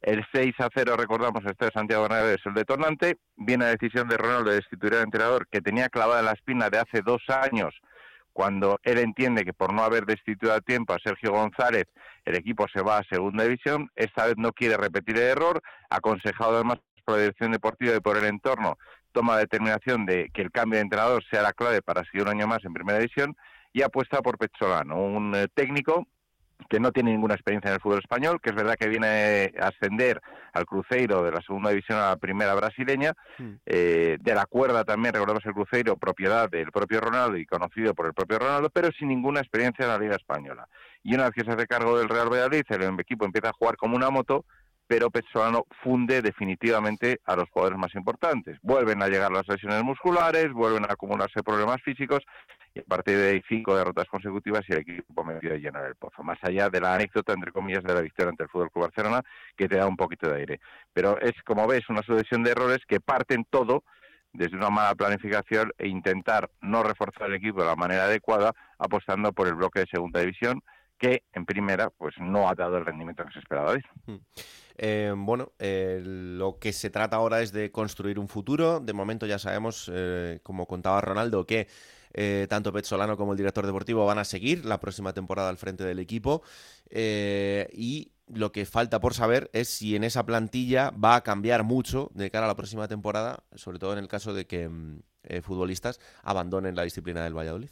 [0.00, 3.16] El 6 a 0, recordamos, este de Santiago Bernabéu es el detonante.
[3.36, 6.70] Viene la decisión de Ronaldo de destituir al entrenador que tenía clavada en la espina
[6.70, 7.74] de hace dos años
[8.36, 11.86] cuando él entiende que por no haber destituido a tiempo a Sergio González,
[12.26, 16.56] el equipo se va a segunda división, esta vez no quiere repetir el error, aconsejado
[16.56, 18.76] además por la dirección deportiva y por el entorno,
[19.12, 22.28] toma la determinación de que el cambio de entrenador sea la clave para seguir un
[22.28, 23.34] año más en primera división
[23.72, 26.06] y apuesta por Pecholano, un eh, técnico
[26.68, 29.68] que no tiene ninguna experiencia en el fútbol español, que es verdad que viene a
[29.68, 30.20] ascender
[30.52, 33.52] al Cruzeiro de la segunda división a la primera brasileña, hmm.
[33.66, 38.06] eh, de la cuerda también, recordemos el Cruzeiro, propiedad del propio Ronaldo y conocido por
[38.06, 40.68] el propio Ronaldo, pero sin ninguna experiencia en la Liga Española.
[41.02, 43.76] Y una vez que se hace cargo del Real Valladolid, el equipo empieza a jugar
[43.76, 44.44] como una moto,
[44.86, 48.58] pero Pesolano funde definitivamente a los jugadores más importantes.
[48.62, 52.22] Vuelven a llegar las lesiones musculares, vuelven a acumularse problemas físicos
[52.74, 55.96] y a partir de ahí cinco derrotas consecutivas y el equipo me de llenar el
[55.96, 56.22] pozo.
[56.22, 59.22] Más allá de la anécdota, entre comillas, de la victoria ante el Fútbol Club Barcelona,
[59.56, 60.60] que te da un poquito de aire.
[60.92, 63.82] Pero es, como ves, una sucesión de errores que parten todo
[64.32, 69.32] desde una mala planificación e intentar no reforzar el equipo de la manera adecuada, apostando
[69.32, 70.60] por el bloque de segunda división,
[70.98, 73.74] que en primera pues no ha dado el rendimiento que se esperaba.
[74.78, 78.80] Eh, bueno, eh, lo que se trata ahora es de construir un futuro.
[78.80, 81.68] De momento ya sabemos, eh, como contaba Ronaldo, que
[82.48, 85.98] tanto Solano como el director deportivo van a seguir la próxima temporada al frente del
[85.98, 86.42] equipo.
[86.90, 92.10] Y lo que falta por saber es si en esa plantilla va a cambiar mucho
[92.14, 95.02] de cara a la próxima temporada, sobre todo en el caso de que mm,
[95.42, 97.70] futbolistas abandonen la disciplina del Valladolid.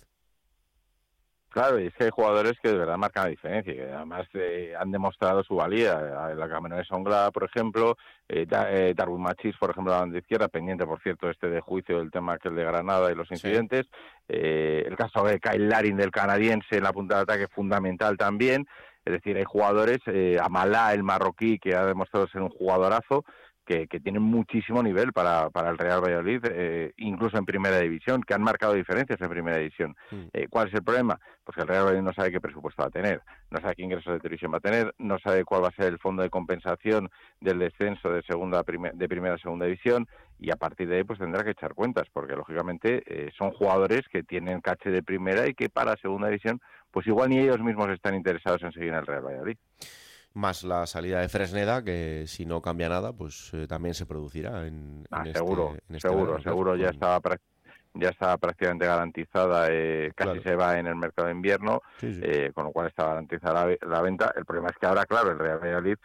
[1.54, 4.74] Claro, y es que hay jugadores que de verdad marcan la diferencia, que además eh,
[4.76, 6.34] han demostrado su valía.
[6.34, 7.96] La Camino de Songla, por ejemplo,
[8.28, 12.00] eh, eh, Darwin Machis, por ejemplo, la banda izquierda, pendiente, por cierto, este de juicio
[12.00, 13.86] del tema que el de Granada y los incidentes.
[14.28, 18.66] Eh, el caso de Kyle Larin del canadiense en la punta de ataque fundamental también.
[19.04, 23.24] Es decir, hay jugadores, eh, Amalá, el marroquí, que ha demostrado ser un jugadorazo,
[23.64, 28.22] que, que tienen muchísimo nivel para, para el Real Valladolid, eh, incluso en primera división,
[28.22, 29.96] que han marcado diferencias en primera división.
[30.10, 30.22] Mm.
[30.32, 31.18] Eh, ¿Cuál es el problema?
[31.44, 33.82] Pues que el Real Valladolid no sabe qué presupuesto va a tener, no sabe qué
[33.82, 36.30] ingresos de televisión va a tener, no sabe cuál va a ser el fondo de
[36.30, 38.62] compensación del descenso de segunda
[38.94, 40.06] de primera a segunda división
[40.38, 44.02] y a partir de ahí pues tendrá que echar cuentas, porque lógicamente eh, son jugadores
[44.10, 47.88] que tienen caché de primera y que para segunda división pues igual ni ellos mismos
[47.88, 49.56] están interesados en seguir en el Real Valladolid
[50.34, 54.66] más la salida de Fresneda, que si no cambia nada, pues eh, también se producirá
[54.66, 57.20] en, ah, este, seguro, este seguro, seguro, ya estaba
[57.96, 62.64] ya estaba prácticamente garantizada, eh, casi se va en el mercado de invierno, Eh, con
[62.64, 64.32] lo cual está garantizada la, la, venta.
[64.36, 65.96] El problema es que ahora, claro, el Real Valladolid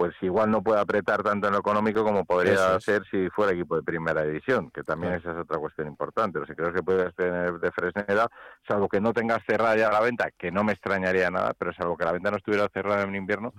[0.00, 3.76] pues igual no puede apretar tanto en lo económico como podría ser si fuera equipo
[3.76, 6.38] de primera división, que también esa es otra cuestión importante.
[6.38, 8.26] Los creo que puedes tener de Fresneda,
[8.66, 11.98] salvo que no tengas cerrada ya la venta, que no me extrañaría nada, pero salvo
[11.98, 13.52] que la venta no estuviera cerrada en invierno,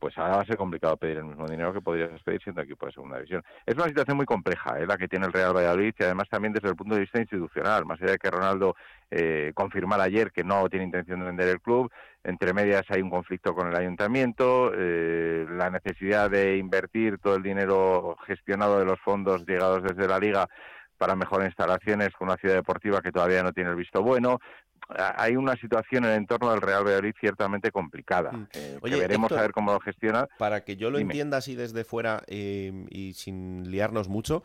[0.00, 2.86] pues ahora va a ser complicado pedir el mismo dinero que podrías pedir siendo equipo
[2.86, 3.44] de segunda división.
[3.64, 4.88] Es una situación muy compleja ¿eh?
[4.88, 7.86] la que tiene el Real Valladolid y además también desde el punto de vista institucional,
[7.86, 8.74] más allá de que Ronaldo
[9.12, 11.88] eh, confirmar ayer que no tiene intención de vender el club.
[12.24, 17.42] Entre medias hay un conflicto con el ayuntamiento, eh, la necesidad de invertir todo el
[17.42, 20.48] dinero gestionado de los fondos llegados desde la liga
[20.96, 24.38] para mejorar instalaciones con una ciudad deportiva que todavía no tiene el visto bueno.
[24.88, 28.32] Hay una situación en el entorno del Real Valladolid ciertamente complicada.
[28.32, 28.48] Mm.
[28.52, 30.28] Eh, veremos a ver cómo lo gestiona.
[30.38, 34.42] Para que yo lo entienda así desde fuera y sin liarnos mucho,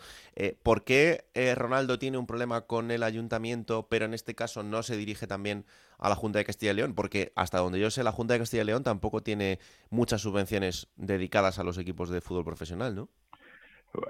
[0.63, 1.25] ¿por qué
[1.56, 5.65] Ronaldo tiene un problema con el ayuntamiento, pero en este caso no se dirige también
[5.97, 6.93] a la Junta de Castilla y León?
[6.95, 10.88] Porque hasta donde yo sé, la Junta de Castilla y León tampoco tiene muchas subvenciones
[10.95, 13.10] dedicadas a los equipos de fútbol profesional, ¿no?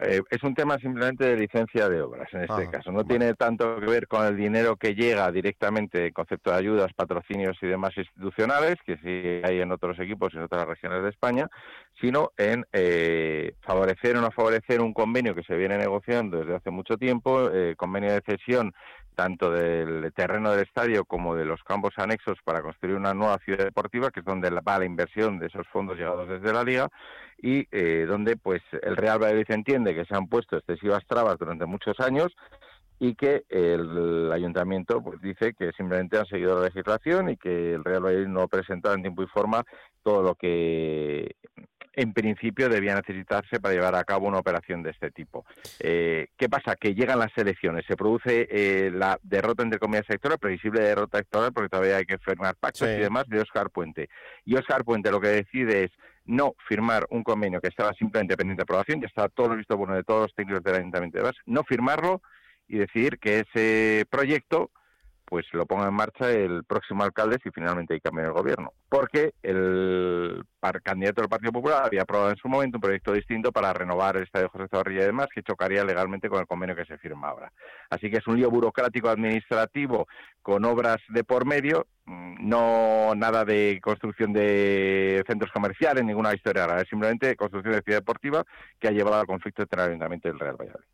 [0.02, 2.92] Eh, es un tema simplemente de licencia de obras en este ah, caso.
[2.92, 6.94] No tiene tanto que ver con el dinero que llega directamente en concepto de ayudas,
[6.94, 11.10] patrocinios y demás institucionales, que sí hay en otros equipos y en otras regiones de
[11.10, 11.50] España,
[12.02, 16.72] sino en eh, favorecer o no favorecer un convenio que se viene negociando desde hace
[16.72, 18.74] mucho tiempo, eh, convenio de cesión
[19.16, 23.66] tanto del terreno del estadio como de los campos anexos para construir una nueva ciudad
[23.66, 26.88] deportiva, que es donde va la inversión de esos fondos llegados desde la liga
[27.38, 31.66] y eh, donde pues el Real Valladolid entiende que se han puesto excesivas trabas durante
[31.66, 32.34] muchos años
[32.98, 37.84] y que el ayuntamiento pues dice que simplemente han seguido la legislación y que el
[37.84, 39.66] Real Valladolid no ha presentado en tiempo y forma
[40.02, 41.36] todo lo que
[42.00, 45.46] en principio debía necesitarse para llevar a cabo una operación de este tipo.
[45.80, 46.78] Eh, ¿Qué pasa?
[46.78, 51.52] Que llegan las elecciones, se produce eh, la derrota entre comillas electoral, previsible derrota electoral
[51.52, 54.10] porque todavía hay que firmar pactos y demás de Oscar Puente.
[54.46, 55.92] Y Oscar Puente lo que decide es
[56.24, 59.94] no firmar un convenio que estaba simplemente pendiente de aprobación, ya estaba todo visto bueno
[59.94, 62.22] de todos los técnicos del Ayuntamiento de Bas, no firmarlo
[62.70, 64.72] y decidir que ese proyecto
[65.30, 68.74] pues lo ponga en marcha el próximo alcalde si finalmente hay cambio en el gobierno.
[68.90, 70.44] Porque el
[70.84, 74.24] candidato del Partido Popular había aprobado en su momento un proyecto distinto para renovar el
[74.24, 77.52] estadio José Zorrilla y demás, que chocaría legalmente con el convenio que se firma ahora.
[77.92, 80.08] Así que es un lío burocrático administrativo
[80.42, 86.66] con obras de por medio, mm, no nada de construcción de centros comerciales, ninguna historia
[86.66, 88.44] rara, simplemente construcción de ciudad deportiva
[88.80, 90.88] que ha llevado al conflicto entre el Ayuntamiento y el Real Valladolid.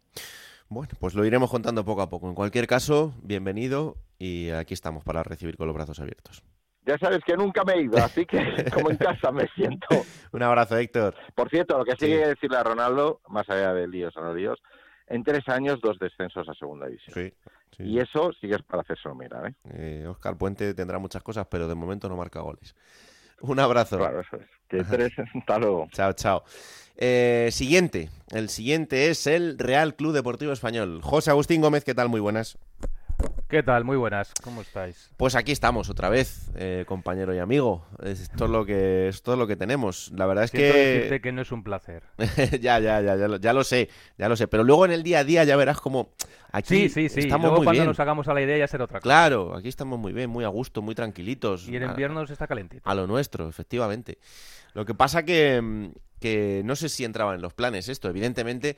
[0.75, 2.27] Bueno, pues lo iremos contando poco a poco.
[2.27, 6.43] En cualquier caso, bienvenido y aquí estamos para recibir con los brazos abiertos.
[6.85, 8.39] Ya sabes que nunca me he ido, así que
[8.73, 9.87] como en casa me siento.
[10.33, 11.15] Un abrazo, Héctor.
[11.33, 12.27] Por cierto, lo que sigue sí.
[12.27, 14.61] decirle a Ronaldo, más allá de líos o no líos,
[15.07, 17.31] en tres años dos descensos a segunda división.
[17.71, 19.47] Sí, Y eso sigue para hacerse mirar.
[19.47, 19.55] ¿eh?
[19.69, 20.07] ¿eh?
[20.07, 22.75] Oscar Puente tendrá muchas cosas, pero de momento no marca goles.
[23.39, 23.97] Un abrazo.
[23.97, 24.54] Claro, eso es.
[24.77, 25.87] Que tres, hasta luego.
[25.91, 26.43] Chao, chao.
[26.97, 28.09] Eh, siguiente.
[28.31, 31.01] El siguiente es el Real Club Deportivo Español.
[31.01, 32.09] José Agustín Gómez, ¿qué tal?
[32.09, 32.57] Muy buenas.
[33.55, 33.85] ¿Qué tal?
[33.85, 35.09] Muy buenas, ¿cómo estáis?
[35.15, 37.85] Pues aquí estamos otra vez, eh, compañero y amigo.
[38.03, 40.11] Esto es lo que es todo lo que tenemos.
[40.13, 42.03] La verdad es que que no es un placer.
[42.59, 43.87] ya, ya, ya, ya lo, ya lo, sé,
[44.17, 44.49] ya lo sé.
[44.49, 46.09] Pero luego en el día a día ya verás como
[46.51, 47.21] aquí sí, sí, sí.
[47.21, 47.87] estamos luego muy cuando bien.
[47.87, 49.03] nos hagamos a la idea ya será otra cosa.
[49.03, 51.69] Claro, aquí estamos muy bien, muy a gusto, muy tranquilitos.
[51.69, 52.81] Y en invierno se está calentito.
[52.83, 54.17] A lo nuestro, efectivamente.
[54.73, 58.09] Lo que pasa que que no sé si entraba en los planes esto.
[58.09, 58.75] Evidentemente,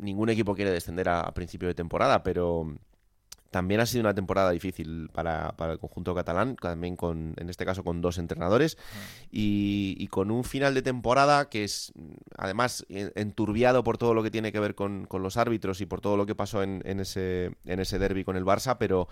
[0.00, 2.74] ningún equipo quiere descender a, a principio de temporada, pero
[3.56, 7.64] también ha sido una temporada difícil para, para, el conjunto catalán, también con, en este
[7.64, 8.76] caso con dos entrenadores,
[9.30, 11.90] y, y, con un final de temporada que es
[12.36, 16.02] además enturbiado por todo lo que tiene que ver con, con los árbitros y por
[16.02, 19.08] todo lo que pasó en, en ese, en ese derby con el Barça, pero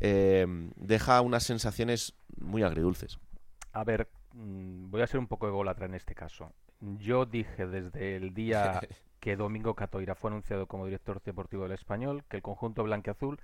[0.00, 3.20] eh, deja unas sensaciones muy agridulces.
[3.74, 6.52] A ver, mm, voy a ser un poco ególatra en este caso.
[6.80, 8.80] Yo dije desde el día
[9.20, 13.38] que Domingo Catoira fue anunciado como director deportivo del Español que el conjunto blanqueazul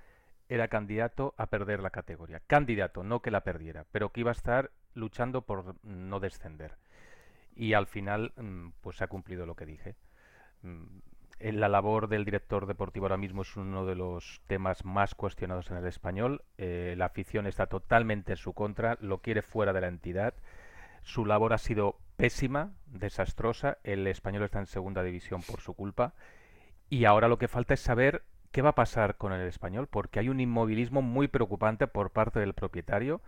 [0.51, 2.41] era candidato a perder la categoría.
[2.45, 6.75] Candidato, no que la perdiera, pero que iba a estar luchando por no descender.
[7.55, 9.95] Y al final, mm, pues se ha cumplido lo que dije.
[10.61, 10.83] Mm,
[11.39, 15.77] la labor del director deportivo ahora mismo es uno de los temas más cuestionados en
[15.77, 16.43] el español.
[16.57, 20.33] Eh, la afición está totalmente en su contra, lo quiere fuera de la entidad.
[21.01, 23.77] Su labor ha sido pésima, desastrosa.
[23.85, 26.13] El español está en segunda división por su culpa.
[26.89, 29.87] Y ahora lo que falta es saber ¿Qué va a pasar con el español?
[29.87, 33.21] Porque hay un inmovilismo muy preocupante por parte del propietario.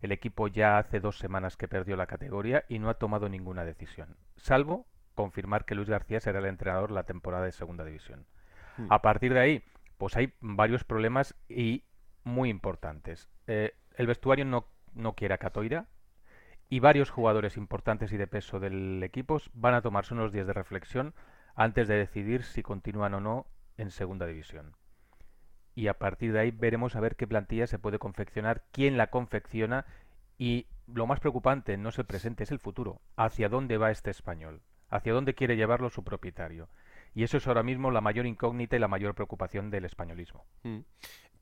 [0.00, 3.64] El equipo ya hace dos semanas que perdió la categoría y no ha tomado ninguna
[3.64, 4.86] decisión, salvo
[5.16, 8.24] confirmar que Luis García será el entrenador la temporada de segunda división.
[8.76, 8.86] Hmm.
[8.88, 9.64] A partir de ahí,
[9.96, 11.82] pues hay varios problemas y
[12.22, 13.28] muy importantes.
[13.48, 15.88] Eh, el vestuario no, no quiere a Catoira
[16.68, 20.52] y varios jugadores importantes y de peso del equipo van a tomarse unos días de
[20.52, 21.14] reflexión
[21.56, 23.46] antes de decidir si continúan o no
[23.78, 24.76] en segunda división.
[25.74, 29.08] Y a partir de ahí veremos a ver qué plantilla se puede confeccionar, quién la
[29.08, 29.86] confecciona
[30.36, 33.00] y lo más preocupante no es el presente, es el futuro.
[33.16, 34.62] ¿Hacia dónde va este español?
[34.90, 36.68] ¿Hacia dónde quiere llevarlo su propietario?
[37.14, 40.46] Y eso es ahora mismo la mayor incógnita y la mayor preocupación del españolismo.
[40.62, 40.80] Mm.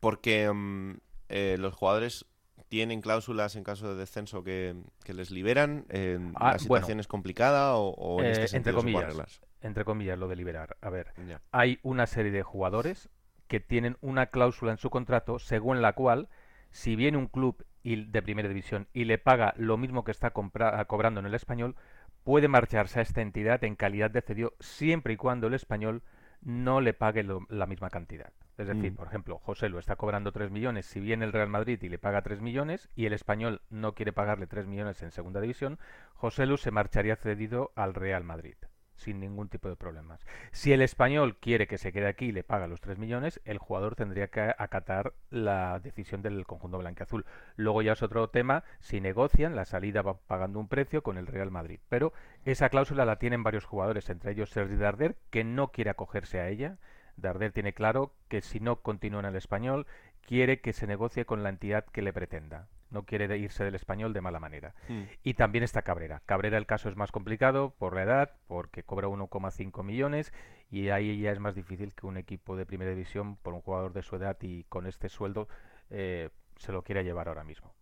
[0.01, 2.27] Porque um, eh, los jugadores
[2.68, 5.87] tienen cláusulas en caso de descenso que, que les liberan.
[5.88, 9.40] Eh, ah, ¿La situación bueno, es complicada o, o en eh, este sentido entre comillas?
[9.67, 10.77] Entre comillas, lo de liberar.
[10.81, 11.12] A ver,
[11.52, 13.10] hay una serie de jugadores
[13.48, 16.29] que tienen una cláusula en su contrato según la cual,
[16.71, 20.31] si viene un club y de primera división y le paga lo mismo que está
[20.31, 21.77] cobrando en el español,
[22.25, 26.02] puede marcharse a esta entidad en calidad de cedido siempre y cuando el español
[26.42, 28.33] no le pague la misma cantidad.
[28.58, 28.96] Es decir, mm.
[28.96, 31.98] por ejemplo, José lo está cobrando 3 millones, si viene el Real Madrid y le
[31.98, 35.79] paga 3 millones y el español no quiere pagarle 3 millones en segunda división,
[36.14, 38.56] José Lu se marcharía cedido al Real Madrid
[38.97, 40.25] sin ningún tipo de problemas.
[40.53, 43.59] Si el español quiere que se quede aquí y le paga los 3 millones, el
[43.59, 47.27] jugador tendría que acatar la decisión del conjunto blanqueazul.
[47.57, 51.27] Luego ya es otro tema si negocian, la salida va pagando un precio con el
[51.27, 51.81] Real Madrid.
[51.88, 52.13] Pero
[52.44, 56.49] esa cláusula la tienen varios jugadores, entre ellos Sergi Darder, que no quiere acogerse a
[56.49, 56.79] ella
[57.17, 59.87] Darder tiene claro que si no continúa en el español,
[60.21, 62.69] quiere que se negocie con la entidad que le pretenda.
[62.91, 64.75] No quiere irse del español de mala manera.
[64.89, 65.03] Hmm.
[65.23, 66.23] Y también está Cabrera.
[66.27, 70.33] Cabrera el caso es más complicado por la edad, porque cobra 1,5 millones
[70.71, 73.93] y ahí ya es más difícil que un equipo de primera división por un jugador
[73.93, 75.49] de su edad y con este sueldo
[75.91, 77.75] eh, se lo quiera llevar ahora mismo.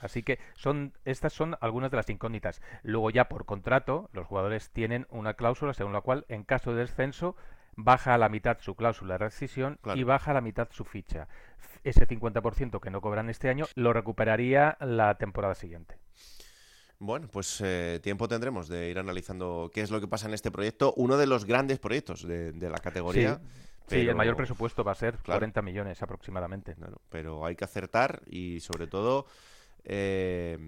[0.00, 2.60] Así que son estas son algunas de las incógnitas.
[2.82, 6.80] Luego ya por contrato los jugadores tienen una cláusula según la cual en caso de
[6.80, 7.36] descenso
[7.76, 11.28] baja a la mitad su cláusula de rescisión y baja a la mitad su ficha.
[11.82, 15.98] Ese 50% que no cobran este año lo recuperaría la temporada siguiente.
[16.98, 20.50] Bueno, pues eh, tiempo tendremos de ir analizando qué es lo que pasa en este
[20.50, 23.40] proyecto, uno de los grandes proyectos de, la categoría.
[23.86, 23.96] Sí.
[23.96, 26.74] el mayor presupuesto va a ser 40 millones aproximadamente.
[27.10, 29.26] pero hay que acertar y sobre todo
[29.84, 30.58] eh,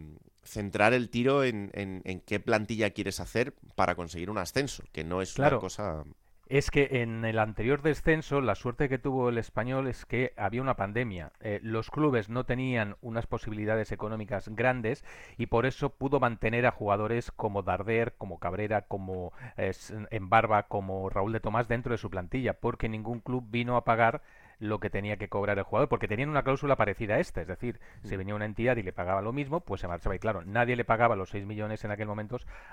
[0.44, 5.38] centrar el tiro en, qué plantilla quieres hacer para conseguir un ascenso, que no es
[5.38, 6.04] una cosa
[6.48, 10.62] es que en el anterior descenso la suerte que tuvo el español es que había
[10.62, 11.32] una pandemia.
[11.40, 15.04] Eh, los clubes no tenían unas posibilidades económicas grandes
[15.36, 19.72] y por eso pudo mantener a jugadores como Darder, como Cabrera, como eh,
[20.10, 24.22] Embarba, como Raúl de Tomás dentro de su plantilla, porque ningún club vino a pagar
[24.58, 27.48] lo que tenía que cobrar el jugador, porque tenían una cláusula parecida a esta, es
[27.48, 28.18] decir, si mm.
[28.18, 30.14] venía una entidad y le pagaba lo mismo, pues se marchaba.
[30.14, 32.26] Y claro, nadie le pagaba los 6 millones en aquel momento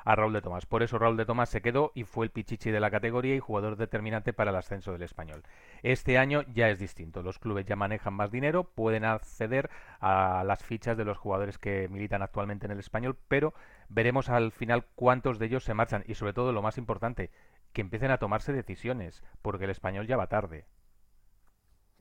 [0.04, 0.66] a Raúl de Tomás.
[0.66, 3.40] Por eso Raúl de Tomás se quedó y fue el pichichi de la categoría y
[3.40, 5.44] jugador determinante para el ascenso del español.
[5.82, 9.70] Este año ya es distinto, los clubes ya manejan más dinero, pueden acceder
[10.00, 13.54] a las fichas de los jugadores que militan actualmente en el español, pero
[13.90, 17.32] veremos al final cuántos de ellos se marchan y sobre todo lo más importante,
[17.74, 20.66] que empiecen a tomarse decisiones, porque el español ya va tarde.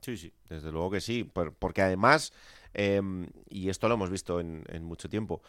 [0.03, 2.33] Sí, sí, desde luego que sí, porque además,
[2.73, 5.41] em, y esto lo hemos visto en, mucho tiempo,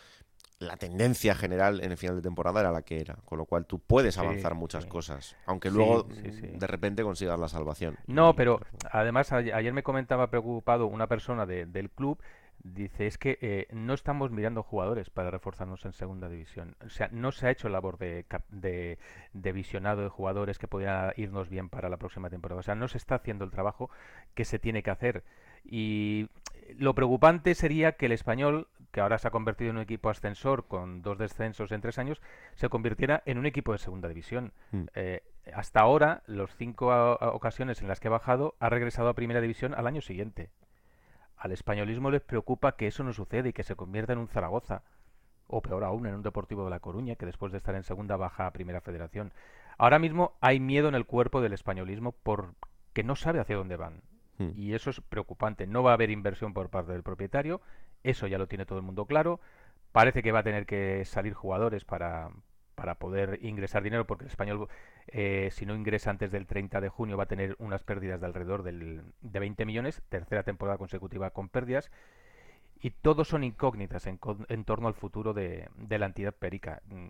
[0.61, 3.67] la tendencia general en el final de temporada era la que era, con lo cual
[3.67, 7.97] tú puedes avanzar muchas cosas, aunque luego de repente consigas la salvación.
[8.07, 8.61] No, pero
[8.93, 12.21] además ayer me comentaba preocupado una persona del club
[12.63, 16.77] Dice, es que eh, no estamos mirando jugadores para reforzarnos en segunda división.
[16.85, 21.51] O sea, no se ha hecho labor de, de, visionado de jugadores que podrían irnos
[21.51, 22.61] bien para la próxima temporada.
[22.61, 23.91] O sea, no se está haciendo el trabajo
[24.35, 25.25] que se tiene que hacer.
[25.63, 26.31] Y
[26.79, 30.67] lo preocupante sería que el español, que ahora se ha convertido en un equipo ascensor
[30.67, 32.23] con dos descensos en tres años,
[32.55, 34.53] se convirtiera en un equipo de segunda división.
[34.73, 34.85] Mm.
[34.95, 36.89] Eh, hasta ahora, los cinco
[37.21, 40.49] ocasiones en las que ha bajado, ha regresado a primera división al año siguiente.
[41.45, 44.83] Al españolismo les preocupa que eso no suceda y que se convierta en un Zaragoza,
[45.47, 48.17] o peor aún, en un Deportivo de La Coruña, que después de estar en segunda
[48.17, 49.31] baja a Primera Federación.
[49.77, 54.01] Ahora mismo hay miedo en el cuerpo del españolismo porque no sabe hacia dónde van.
[54.39, 54.53] Hmm.
[54.57, 55.67] Y eso es preocupante.
[55.67, 57.61] No va a haber inversión por parte del propietario,
[58.05, 59.39] eso ya lo tiene todo el mundo claro.
[59.93, 62.31] Parece que va a tener que salir jugadores para,
[62.85, 64.69] para poder ingresar dinero, porque el español,
[65.07, 68.27] eh, si no ingresa antes del 30 de junio, va a tener unas pérdidas de
[68.27, 71.91] alrededor del, de 20 millones, tercera temporada consecutiva con pérdidas,
[72.83, 76.83] y todos son incógnitas en, en torno al futuro de, de, la entidad perica.
[76.89, 77.07] Mm,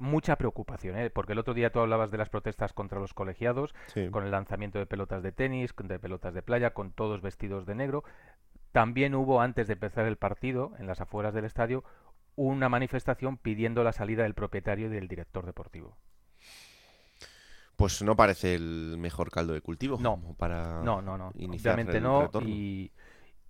[0.00, 1.10] mucha preocupación, ¿eh?
[1.10, 3.72] porque el otro día tú hablabas de las protestas contra los colegiados,
[4.10, 7.76] con el lanzamiento de pelotas de tenis, de pelotas de playa, con todos vestidos de
[7.76, 8.02] negro.
[8.72, 11.84] También hubo, antes de empezar el partido, en las afueras del estadio,
[12.36, 15.96] una manifestación pidiendo la salida del propietario y del director deportivo.
[17.76, 19.98] Pues no parece el mejor caldo de cultivo.
[20.00, 21.28] No, para no, no, no.
[21.28, 22.30] Obviamente no.
[22.44, 22.92] Y,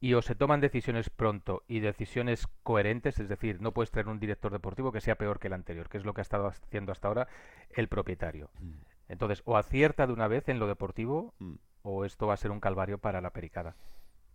[0.01, 4.18] y, o se toman decisiones pronto y decisiones coherentes, es decir, no puedes traer un
[4.18, 6.93] director deportivo que sea peor que el anterior, que es lo que ha estado haciendo
[6.93, 7.28] hasta ahora
[7.70, 8.51] el propietario.
[8.61, 8.72] Mm.
[9.09, 11.55] Entonces, o acierta de una vez en lo deportivo, mm.
[11.82, 13.76] o esto va a ser un calvario para la pericada.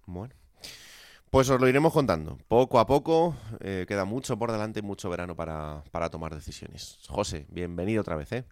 [0.06, 0.36] Bueno.
[1.30, 2.39] Pues os lo iremos contando.
[2.47, 6.97] Poco a poco, eh, queda mucho por delante, mucho verano para, tomar decisiones.
[7.07, 8.45] José, bienvenido otra vez, ¿eh?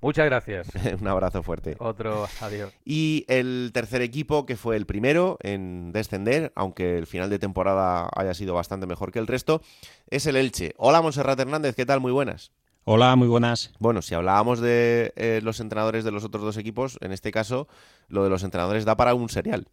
[0.00, 0.68] Muchas gracias.
[1.00, 1.74] Un abrazo fuerte.
[1.80, 2.72] Otro, adiós.
[2.84, 8.08] Y el tercer equipo, que fue el primero en descender, aunque el final de temporada
[8.14, 9.60] haya sido bastante mejor que el resto,
[10.08, 10.74] es el Elche.
[10.76, 11.98] Hola, Monserrat Hernández, ¿qué tal?
[11.98, 12.52] Muy buenas.
[12.84, 13.72] Hola, muy buenas.
[13.80, 17.66] Bueno, si hablábamos de eh, los entrenadores de los otros dos equipos, en este caso,
[18.08, 19.66] lo de los entrenadores da para un serial.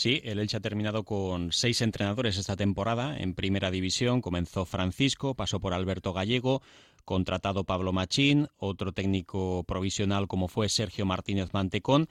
[0.00, 4.22] Sí, el Elche ha terminado con seis entrenadores esta temporada en primera división.
[4.22, 6.62] Comenzó Francisco, pasó por Alberto Gallego,
[7.04, 12.08] contratado Pablo Machín, otro técnico provisional como fue Sergio Martínez Mantecón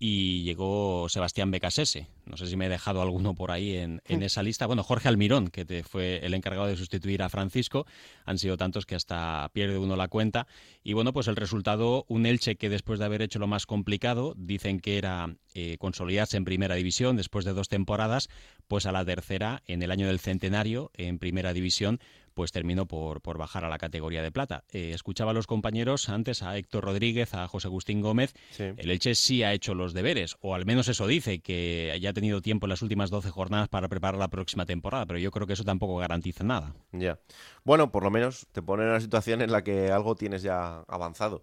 [0.00, 2.08] y llegó Sebastián Becasese.
[2.26, 4.22] No sé si me he dejado alguno por ahí en, hmm.
[4.22, 4.66] esa lista.
[4.66, 7.86] Bueno, Jorge Almirón, que fue el encargado de sustituir a Francisco.
[8.24, 10.46] Han sido tantos que hasta pierde uno la cuenta.
[10.82, 14.34] Y bueno, pues el resultado, un Elche que después de haber hecho lo más complicado,
[14.36, 18.28] dicen que era eh, consolidarse en primera división después de dos temporadas,
[18.68, 22.00] pues a la tercera, en el año del centenario, en primera división,
[22.34, 24.64] pues terminó por, por bajar a la categoría de plata.
[24.72, 28.34] Eh, escuchaba a los compañeros antes, a Héctor Rodríguez, a José Agustín Gómez.
[28.58, 32.14] El Elche sí ha hecho los deberes, o al menos eso dice, que ya ha
[32.14, 35.46] tenido tiempo en las últimas 12 jornadas para preparar la próxima temporada, pero yo creo
[35.46, 36.74] que eso tampoco garantiza nada.
[36.92, 37.18] Ya.
[37.64, 40.84] Bueno, por lo menos te pone en una situación en la que algo tienes ya
[40.88, 41.42] avanzado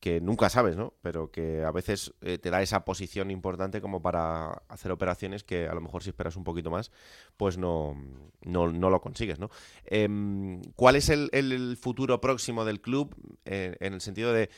[0.00, 0.94] que nunca sabes, ¿no?
[1.02, 5.68] Pero que a veces eh, te da esa posición importante como para hacer operaciones que
[5.68, 6.90] a lo mejor si esperas un poquito más,
[7.36, 7.94] pues no,
[8.42, 9.50] no, lo consigues, ¿no?
[9.84, 13.14] Em, ¿Cuál es el, futuro próximo del club
[13.44, 14.48] eh, en el sentido de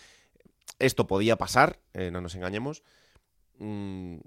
[0.78, 2.84] esto podía pasar, eh, no nos engañemos?
[3.58, 4.18] Mm,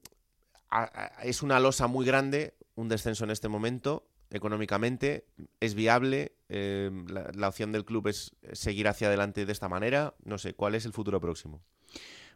[1.24, 5.26] es una losa muy grande, un descenso en este momento, económicamente,
[5.60, 10.38] es viable, eh, la, opción del club es seguir hacia adelante de esta manera, no
[10.38, 11.62] sé, ¿cuál es el futuro próximo?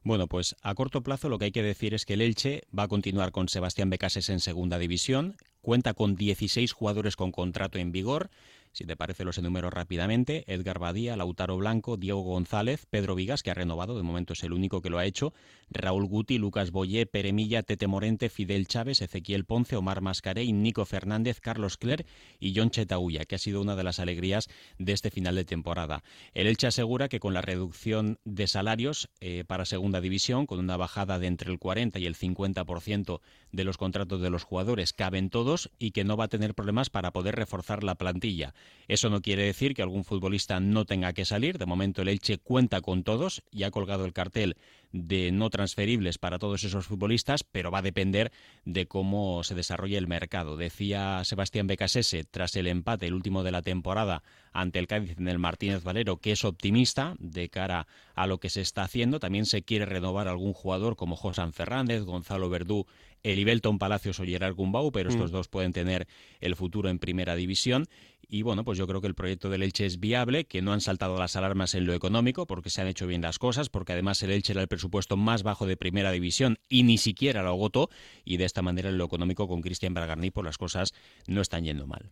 [0.04, 2.84] Bueno, pues a corto plazo lo que hay que decir es que el Elche va
[2.84, 7.92] a continuar con Sebastián Becases en segunda división, cuenta con 16 jugadores con contrato en
[7.92, 8.30] vigor,
[8.72, 10.44] si te parece, los enumero rápidamente.
[10.48, 14.54] Edgar Badía, Lautaro Blanco, Diego González, Pedro Vigas, que ha renovado, de momento es el
[14.54, 15.34] único que lo ha hecho,
[15.70, 21.40] Raúl Guti, Lucas Boyé, Peremilla, Tete Morente, Fidel Chávez, Ezequiel Ponce, Omar Mascarey, Nico Fernández,
[21.42, 22.06] Carlos Cler
[22.40, 24.48] y John Chetauya, que ha sido una de las alegrías
[24.78, 26.04] de este final de temporada.
[26.34, 30.78] El Elche asegura que con la reducción de salarios eh, para segunda división, con una
[30.78, 33.20] bajada de entre el 40 y el 50%
[33.52, 36.90] de los contratos de los jugadores, caben todos y que no va a tener problemas
[36.90, 38.54] para poder reforzar la plantilla.
[38.90, 41.60] Eso no quiere decir que algún futbolista no tenga que salir.
[41.60, 44.58] De momento el Elche cuenta con todos y ha colgado el cartel
[44.92, 48.32] de no transferibles para todos esos futbolistas, pero va a depender
[48.66, 50.58] de cómo se desarrolle el mercado.
[50.58, 55.28] Decía Sebastián Becasese tras el empate, el último de la temporada, ante el Cádiz en
[55.28, 57.86] el Martínez Valero, que es optimista de cara
[58.16, 59.20] a lo que se está haciendo.
[59.20, 62.88] También se quiere renovar algún jugador como José Fernández, Gonzalo Verdú,
[63.24, 65.34] Elibelton Palacios o Gerard Gumbau, pero estos mm.
[65.34, 66.08] dos pueden tener
[66.40, 67.88] el futuro en primera división.
[68.32, 70.82] Y bueno, pues yo creo que el proyecto del Elche es viable, que no han
[70.82, 74.22] saltado las alarmas en lo económico, porque se han hecho bien las cosas, porque además
[74.22, 77.90] el Elche era el presupuesto más bajo de primera división y ni siquiera lo agotó.
[78.24, 80.94] Y de esta manera en lo económico con Cristian Bragarni, por pues las cosas
[81.26, 82.12] no están yendo mal.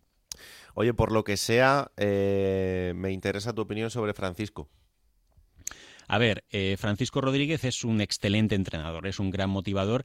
[0.74, 4.68] Oye, por lo que sea, eh, me interesa tu opinión sobre Francisco.
[6.08, 10.04] A ver, eh, Francisco Rodríguez es un excelente entrenador, es un gran motivador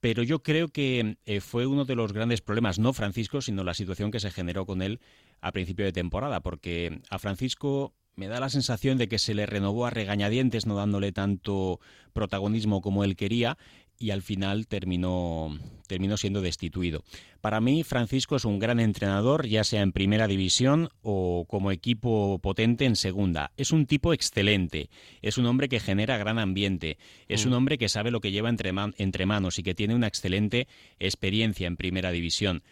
[0.00, 3.74] pero yo creo que eh, fue uno de los grandes problemas, no Francisco, sino la
[3.74, 5.00] situación que se generó con él
[5.40, 9.46] a principio de temporada, porque a Francisco me da la sensación de que se le
[9.46, 11.80] renovó a regañadientes, no dándole tanto
[12.12, 13.56] protagonismo como él quería,
[14.00, 17.04] y al final terminó, terminó siendo destituido.
[17.42, 22.38] Para mí, Francisco es un gran entrenador, ya sea en primera división o como equipo
[22.42, 23.52] potente en segunda.
[23.58, 24.88] Es un tipo excelente,
[25.20, 26.96] es un hombre que genera gran ambiente,
[27.28, 27.54] es un mm.
[27.54, 30.66] hombre que sabe lo que lleva entre, entre manos y que tiene una excelente
[30.98, 32.62] experiencia en primera división.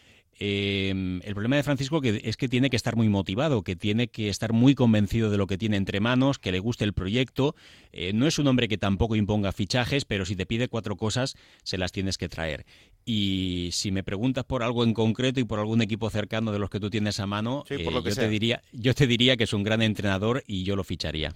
[0.41, 4.29] Em, el problema de Francisco es que tiene que estar muy motivado, que tiene que
[4.29, 7.57] estar muy convencido de lo que tiene entre manos, que le guste el proyecto.
[7.93, 11.37] Eh, no es un hombre que tampoco imponga fichajes, pero si te pide cuatro cosas,
[11.65, 12.67] se las tienes que traer.
[13.05, 16.71] Y si me preguntas por algo en concreto y por algún equipo cercano de los
[16.71, 19.65] que tú tienes a mano, eh, yo, te diría, yo te diría que es un
[19.65, 21.35] gran entrenador y yo lo ficharía.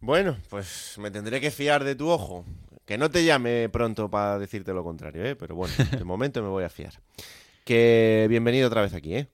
[0.00, 2.44] Bueno, pues me tendré que fiar de tu ojo.
[2.84, 5.36] Que no te llame pronto para decirte lo contrario, ¿eh?
[5.36, 6.94] pero bueno, de momento me voy a fiar.
[7.64, 9.28] Que bienvenido otra vez aquí, ¿eh?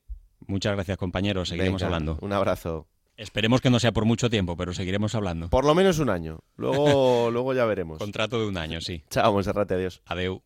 [0.47, 1.49] Muchas gracias, compañeros.
[1.49, 2.19] Seguiremos hablando.
[2.21, 2.87] Un abrazo.
[3.17, 5.49] Esperemos que no sea por mucho tiempo, pero seguiremos hablando.
[5.49, 6.41] Por lo menos un año.
[6.57, 7.99] Luego, luego ya veremos.
[7.99, 9.03] Contrato de un año, sí.
[9.11, 10.03] Chao, Monserrate, adiós.
[10.07, 10.43] Adeu.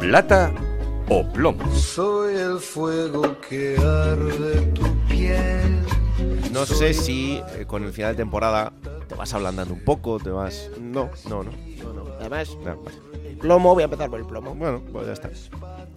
[0.00, 0.52] Plata
[1.08, 1.72] o plomo.
[1.74, 5.80] Soy el fuego que arde tu piel.
[6.52, 8.72] No sé si eh, con el final de temporada
[9.08, 10.68] te vas ablandando un poco, te vas...
[10.80, 11.52] No, no, no.
[12.18, 12.56] Además,
[13.40, 14.54] plomo, voy a empezar por el plomo.
[14.54, 15.30] Bueno, pues ya está.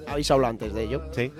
[0.07, 1.03] Habéis hablado antes de ello.
[1.11, 1.31] Sí.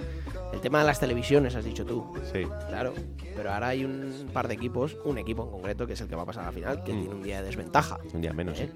[0.53, 2.13] El tema de las televisiones, has dicho tú.
[2.31, 2.43] Sí.
[2.67, 2.93] Claro.
[3.35, 6.15] Pero ahora hay un par de equipos, un equipo en concreto, que es el que
[6.15, 6.99] va a pasar a la final, que mm.
[6.99, 7.97] tiene un día de desventaja.
[8.13, 8.69] Un día menos, ¿eh?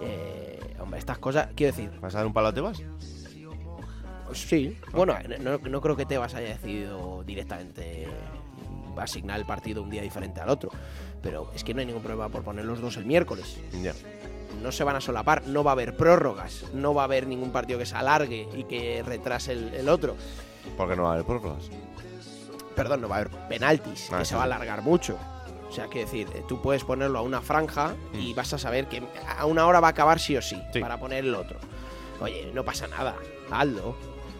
[0.00, 0.58] ¿eh?
[0.80, 1.92] hombre, estas cosas, quiero decir.
[2.00, 2.82] ¿Vas a dar un palo a Tebas?
[4.32, 4.76] Sí.
[4.92, 8.08] Bueno, no, no creo que Tebas haya decidido directamente
[8.96, 10.70] asignar el partido un día diferente al otro.
[11.22, 13.60] Pero es que no hay ningún problema por poner los dos el miércoles.
[13.80, 13.94] Ya
[14.62, 17.50] no se van a solapar, no va a haber prórrogas, no va a haber ningún
[17.50, 20.16] partido que se alargue y que retrase el, otro.
[20.76, 21.70] ¿Por qué no va a haber prórrogas?
[22.74, 25.18] Perdón, no va a haber penaltis, que ah, se va a alargar mucho.
[25.68, 28.36] O sea, quiero decir, eh, tú puedes ponerlo a una franja y mm.
[28.36, 29.02] vas a saber que
[29.36, 31.58] a una hora va a acabar sí o sí, para poner el otro.
[32.20, 33.16] Oye, no pasa nada,
[33.50, 33.96] hazlo.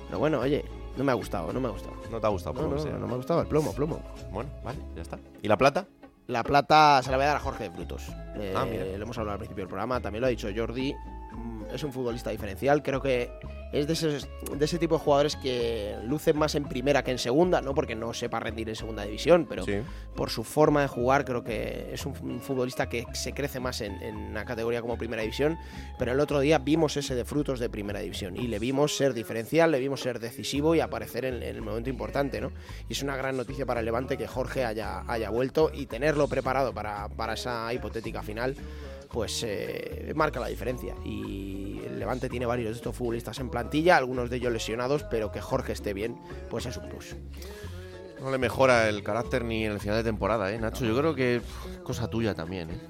[0.06, 0.64] Pero bueno, oye,
[0.96, 1.96] no me ha gustado, no me ha gustado.
[2.10, 2.54] ¿No te ha gustado?
[2.60, 4.00] No, no, no, me ha gustado el plomo, plomo.
[4.30, 5.18] Bueno, vale, ya está.
[5.40, 5.86] ¿Y la plata?
[6.26, 8.08] La plata se la voy a dar a Jorge de Frutos.
[8.54, 8.84] ah, mira.
[8.84, 10.94] Eh, lo hemos hablado al principio del programa, también lo ha dicho Jordi.
[11.32, 12.82] Mm, es un futbolista diferencial.
[12.82, 13.30] Creo que
[13.72, 17.18] es de ese, de ese tipo de jugadores que lucen más en primera que en
[17.18, 19.64] segunda, no porque no sepa rendir en segunda división, pero
[20.14, 24.02] por su forma de jugar creo que es un, futbolista que se crece más en,
[24.02, 25.58] en, una categoría como primera división,
[25.98, 29.14] pero el otro día vimos ese de frutos de primera división y le vimos ser
[29.14, 32.52] diferencial, le vimos ser decisivo y aparecer en, el momento importante, ¿no?
[32.88, 36.28] Y es una gran noticia para el Levante que Jorge haya, haya vuelto y tenerlo
[36.28, 38.54] preparado para, para esa hipotética final
[39.12, 40.96] pues eh, marca la diferencia.
[41.04, 45.30] Y el Levante tiene varios de estos futbolistas en plantilla, algunos de ellos lesionados, pero
[45.30, 47.16] que Jorge esté bien, pues es un plus.
[48.20, 50.84] No le mejora el carácter ni en el final de temporada, ¿eh, Nacho?
[50.84, 51.42] Yo creo que es
[51.82, 52.80] cosa tuya también, ¿eh?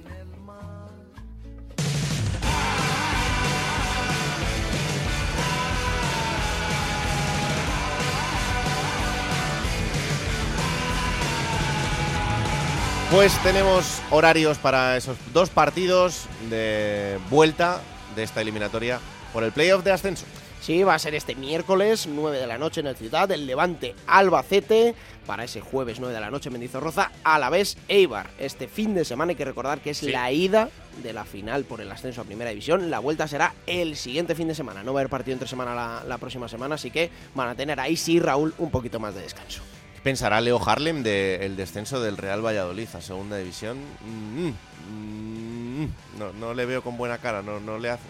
[13.13, 17.83] Pues tenemos horarios para esos dos partidos de vuelta
[18.17, 19.01] de esta eliminatoria
[19.35, 20.25] por el playoff de ascenso.
[20.63, 23.95] Sí, va a ser este miércoles, 9 de la noche en el Ciudad, el Levante
[24.07, 24.95] Albacete,
[25.27, 28.31] para ese jueves 9 de la noche Mendizorroza, a la vez Eibar.
[28.39, 30.71] Este fin de semana hay que recordar que es la ida
[31.03, 32.91] de la final por el ascenso a Primera División.
[32.91, 34.83] La vuelta será el siguiente fin de semana.
[34.83, 37.55] No va a haber partido entre semana la, la próxima semana, así que van a
[37.55, 39.61] tener ahí sí, Raúl, un poquito más de descanso
[40.03, 43.79] pensará Leo Harlem del descenso del Real Valladolid a segunda división?
[44.05, 44.49] Mm,
[44.91, 45.89] mm,
[46.19, 48.05] no, no, le veo con buena cara, no, no le hace.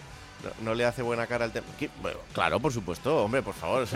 [0.61, 1.65] No, le hace buena cara al tema.
[2.33, 3.87] claro, por supuesto, hombre, por favor.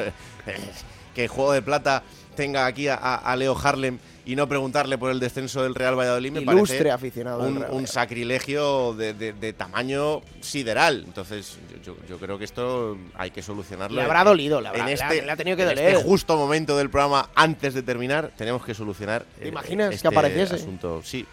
[1.13, 2.03] que Juego de Plata
[2.37, 6.41] tenga aquí a Leo Harlem y no preguntarle por el descenso del Real Valladolid me
[6.41, 7.39] parece aficionado
[7.71, 11.03] un, sacrilegio de, tamaño sideral.
[11.07, 13.95] Entonces, yo, creo que esto hay que solucionarlo.
[13.95, 15.95] Le habrá dolido, le, habrá, este, le ha tenido que en doler.
[15.95, 19.25] este justo momento del programa, antes de terminar, tenemos que solucionar.
[19.39, 20.55] ¿Te imaginas este que apareciese?
[20.55, 21.01] Asunto.
[21.05, 21.25] Sí.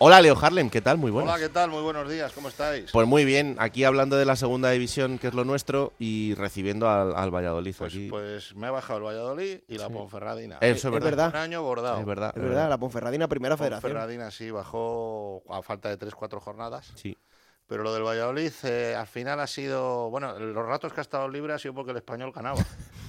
[0.00, 0.96] Hola Leo Harlem, ¿qué tal?
[0.96, 1.34] Muy buenas.
[1.34, 1.70] Hola, ¿qué tal?
[1.70, 2.92] Muy buenos días, ¿cómo estáis?
[2.92, 6.88] Pues muy bien, aquí hablando de la segunda división, que es lo nuestro, y recibiendo
[6.88, 7.74] al, Valladolid.
[7.76, 10.58] Pues, pues, me ha bajado el Valladolid y la Ponferradina.
[10.60, 11.30] Eso es, verdad.
[11.30, 11.98] Un año bordado.
[11.98, 12.32] Es verdad.
[12.36, 13.90] Es verdad, la Ponferradina, primera federación.
[13.90, 16.92] Ponferradina sí, bajó a falta de 3-4 jornadas.
[16.94, 17.18] Sí.
[17.66, 20.10] Pero lo del Valladolid eh, al final ha sido.
[20.10, 22.64] Bueno, los ratos que ha estado libre ha sido porque el español ganaba.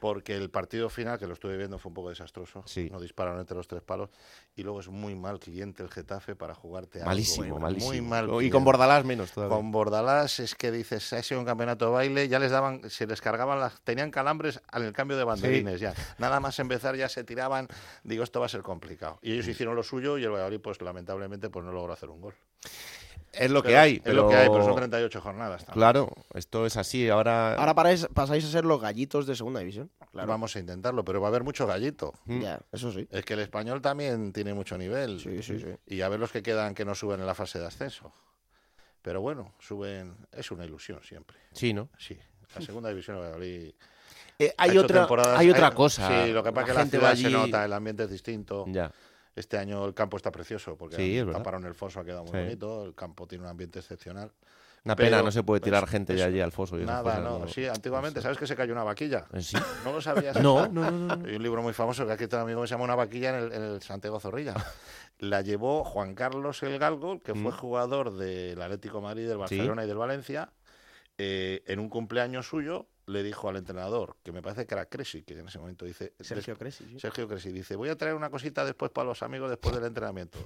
[0.00, 2.62] porque el partido final, que lo estuve viendo, fue un poco desastroso.
[2.66, 2.88] Sí.
[2.90, 4.10] Nos dispararon entre los tres palos.
[4.56, 7.10] Y luego es muy mal cliente el Getafe para jugarte algo.
[7.10, 7.92] Malísimo, malísimo.
[7.92, 8.42] Muy mal.
[8.42, 9.56] Y con Bordalás menos todavía.
[9.56, 13.06] Con Bordalás es que dices, ha sido un campeonato de baile, ya les daban, se
[13.06, 15.94] les cargaban las, tenían calambres al cambio de banderines ya.
[16.18, 17.68] Nada más empezar ya se tiraban,
[18.02, 19.18] digo, esto va a ser complicado.
[19.22, 22.20] Y ellos hicieron lo suyo y el Valladolid, pues lamentablemente, pues no logró hacer un
[22.20, 22.34] gol.
[23.38, 24.00] Es lo que hay.
[24.04, 25.64] Es lo que hay, pero son 38 jornadas.
[25.72, 27.08] Claro, esto es así.
[27.08, 29.90] Ahora, ahora pasáis a ser los gallitos de segunda división.
[30.12, 30.28] Claro.
[30.28, 32.14] Vamos a intentarlo, pero va a haber mucho gallito.
[32.26, 32.40] Mm.
[32.40, 33.06] Ya, eso sí.
[33.10, 35.20] Es que el español también tiene mucho nivel.
[35.20, 35.76] Sí, sí, sí.
[35.86, 38.12] Y a ver los que quedan que no suben en la fase de ascenso.
[39.02, 40.16] Pero bueno, suben.
[40.32, 41.36] Es una ilusión siempre.
[41.52, 41.88] Sí, ¿no?
[41.98, 42.18] Sí.
[42.54, 43.74] La segunda división de
[44.38, 45.06] eh, hay, otra,
[45.36, 46.24] hay otra cosa.
[46.24, 48.64] Sí, lo que pasa es que la ciudad se nota, el ambiente es distinto.
[48.68, 48.90] Ya.
[49.36, 52.84] Este año el campo está precioso porque sí, taparon el foso, ha quedado muy bonito.
[52.84, 54.30] El campo tiene un ambiente excepcional.
[54.84, 56.78] Una pena, no se puede tirar gente ya allí al foso.
[56.78, 57.48] Y nada, no.
[57.48, 59.24] Sí, antiguamente, ¿sabes que se cayó una vaquilla?
[59.32, 59.56] ¿Eh, ¿Sí?
[59.82, 60.38] ¿No lo sabías?
[60.42, 62.84] no, no, no, Hay un libro muy famoso que aquí un amigo que se llama
[62.84, 64.54] Una vaquilla en el, en el Santiago Zorrilla.
[65.18, 67.56] La llevó Juan Carlos El Galgo, que fue mm.
[67.56, 70.52] jugador del Atlético Madrid, del Barcelona y del Valencia,
[71.16, 75.22] eh, en un cumpleaños suyo le dijo al entrenador, que me parece que era Cresi,
[75.22, 76.14] que en ese momento dice...
[76.20, 76.98] Sergio Cresi.
[76.98, 80.38] Sergio Cresi dice, voy a traer una cosita después para los amigos después del entrenamiento.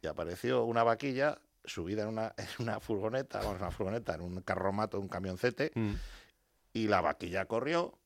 [0.00, 4.40] Y apareció una vaquilla subida en una, en una furgoneta, vamos, una furgoneta, en un
[4.40, 5.92] carromato, un camioncete, mm.
[6.72, 7.98] y la vaquilla corrió,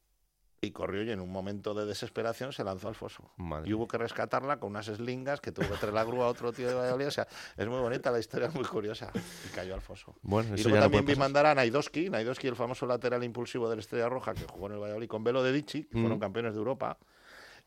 [0.64, 3.28] y corrió y en un momento de desesperación se lanzó al foso.
[3.64, 6.52] y hubo que rescatarla con unas eslingas que tuvo que traer la grúa a otro
[6.52, 7.08] tío de Valladolid.
[7.08, 9.10] O sea, es muy bonita la historia, es muy curiosa.
[9.44, 10.14] Y cayó al foso.
[10.22, 13.80] Bueno, y luego también vi mandar a Naidoski, Naidoski, el famoso lateral impulsivo de la
[13.80, 16.20] Estrella Roja, que jugó en el Valladolid con Velo de Dichi, que fueron mm.
[16.20, 16.96] campeones de Europa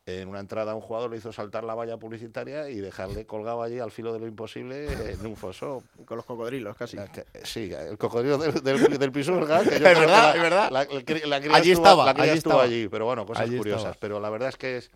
[0.06, 3.80] en una entrada un jugador le hizo saltar la valla publicitaria y dejarle colgado allí
[3.80, 5.82] al filo de lo imposible en un foso.
[6.04, 6.96] Con los cocodrilos, casi.
[7.42, 9.64] Sí, el cocodrilo del, del, del Pisuerga.
[9.64, 10.70] Que es verdad, es verdad.
[10.70, 10.86] La,
[11.56, 13.96] allí estaba, allí estuvo allí, pero bueno, cosas curiosas.
[13.96, 14.90] Pero la verdad es que es,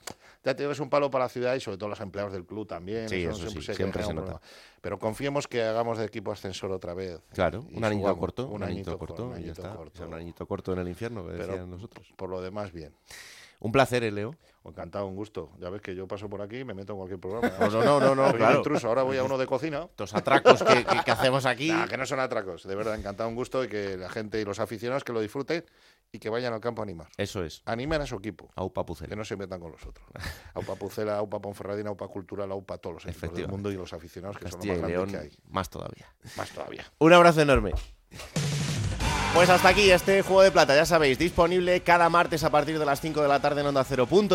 [0.44, 2.46] ya te digo, es un palo para la ciudad y sobre todo los empleados del
[2.46, 3.08] club también.
[3.08, 4.40] Sí, eso, siempre, sí, siempre se nota.
[4.80, 7.18] Pero confiemos que hagamos de equipo ascensor otra vez.
[7.34, 10.88] Claro, un añito corto, un, añito corto, un añito corto, un añito corto en el
[10.88, 12.06] infierno, que Pero nosotros.
[12.16, 12.94] Por lo demás, bien.
[13.60, 14.34] Un placer, ¿eh, Leo.
[14.64, 15.50] Encantado, un gusto.
[15.58, 17.50] Ya ves que yo paso por aquí y me meto en cualquier programa.
[17.70, 18.58] No, no, no, no, claro.
[18.58, 18.88] Intruso.
[18.88, 19.88] Ahora voy a uno de cocina.
[19.96, 21.70] Los atracos que, hacemos aquí.
[21.88, 22.66] que no son atracos.
[22.66, 25.64] De verdad, encantado, un gusto y que la gente y los aficionados que lo disfruten
[26.12, 27.08] y que vayan al campo a animar.
[27.16, 27.62] Eso es.
[27.66, 28.50] Animen a su equipo.
[28.56, 29.08] Aupa Pucela.
[29.08, 30.06] Que no se metan con los otros.
[30.54, 34.38] Aupa Pucela, Aupa Ponferradina, Aupa Cultural, Aupa todos los equipos del mundo y los aficionados
[34.38, 35.30] que son los más grandes que hay.
[35.48, 36.06] Más todavía.
[36.36, 36.84] Más todavía.
[36.98, 37.72] Un abrazo enorme.
[39.34, 42.84] Pues hasta aquí este juego de plata, ya sabéis, disponible cada martes a partir de
[42.84, 43.86] las 5 de la tarde en Onda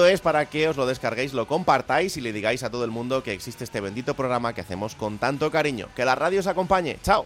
[0.10, 3.22] es para que os lo descarguéis, lo compartáis y le digáis a todo el mundo
[3.22, 5.89] que existe este bendito programa que hacemos con tanto cariño.
[5.96, 6.98] Que la radio os acompañe.
[7.04, 7.26] ¡Chao!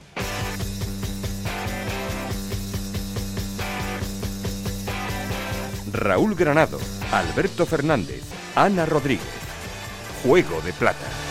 [5.93, 6.79] Raúl Granado,
[7.11, 8.23] Alberto Fernández,
[8.55, 9.27] Ana Rodríguez.
[10.23, 11.28] Juego de plata.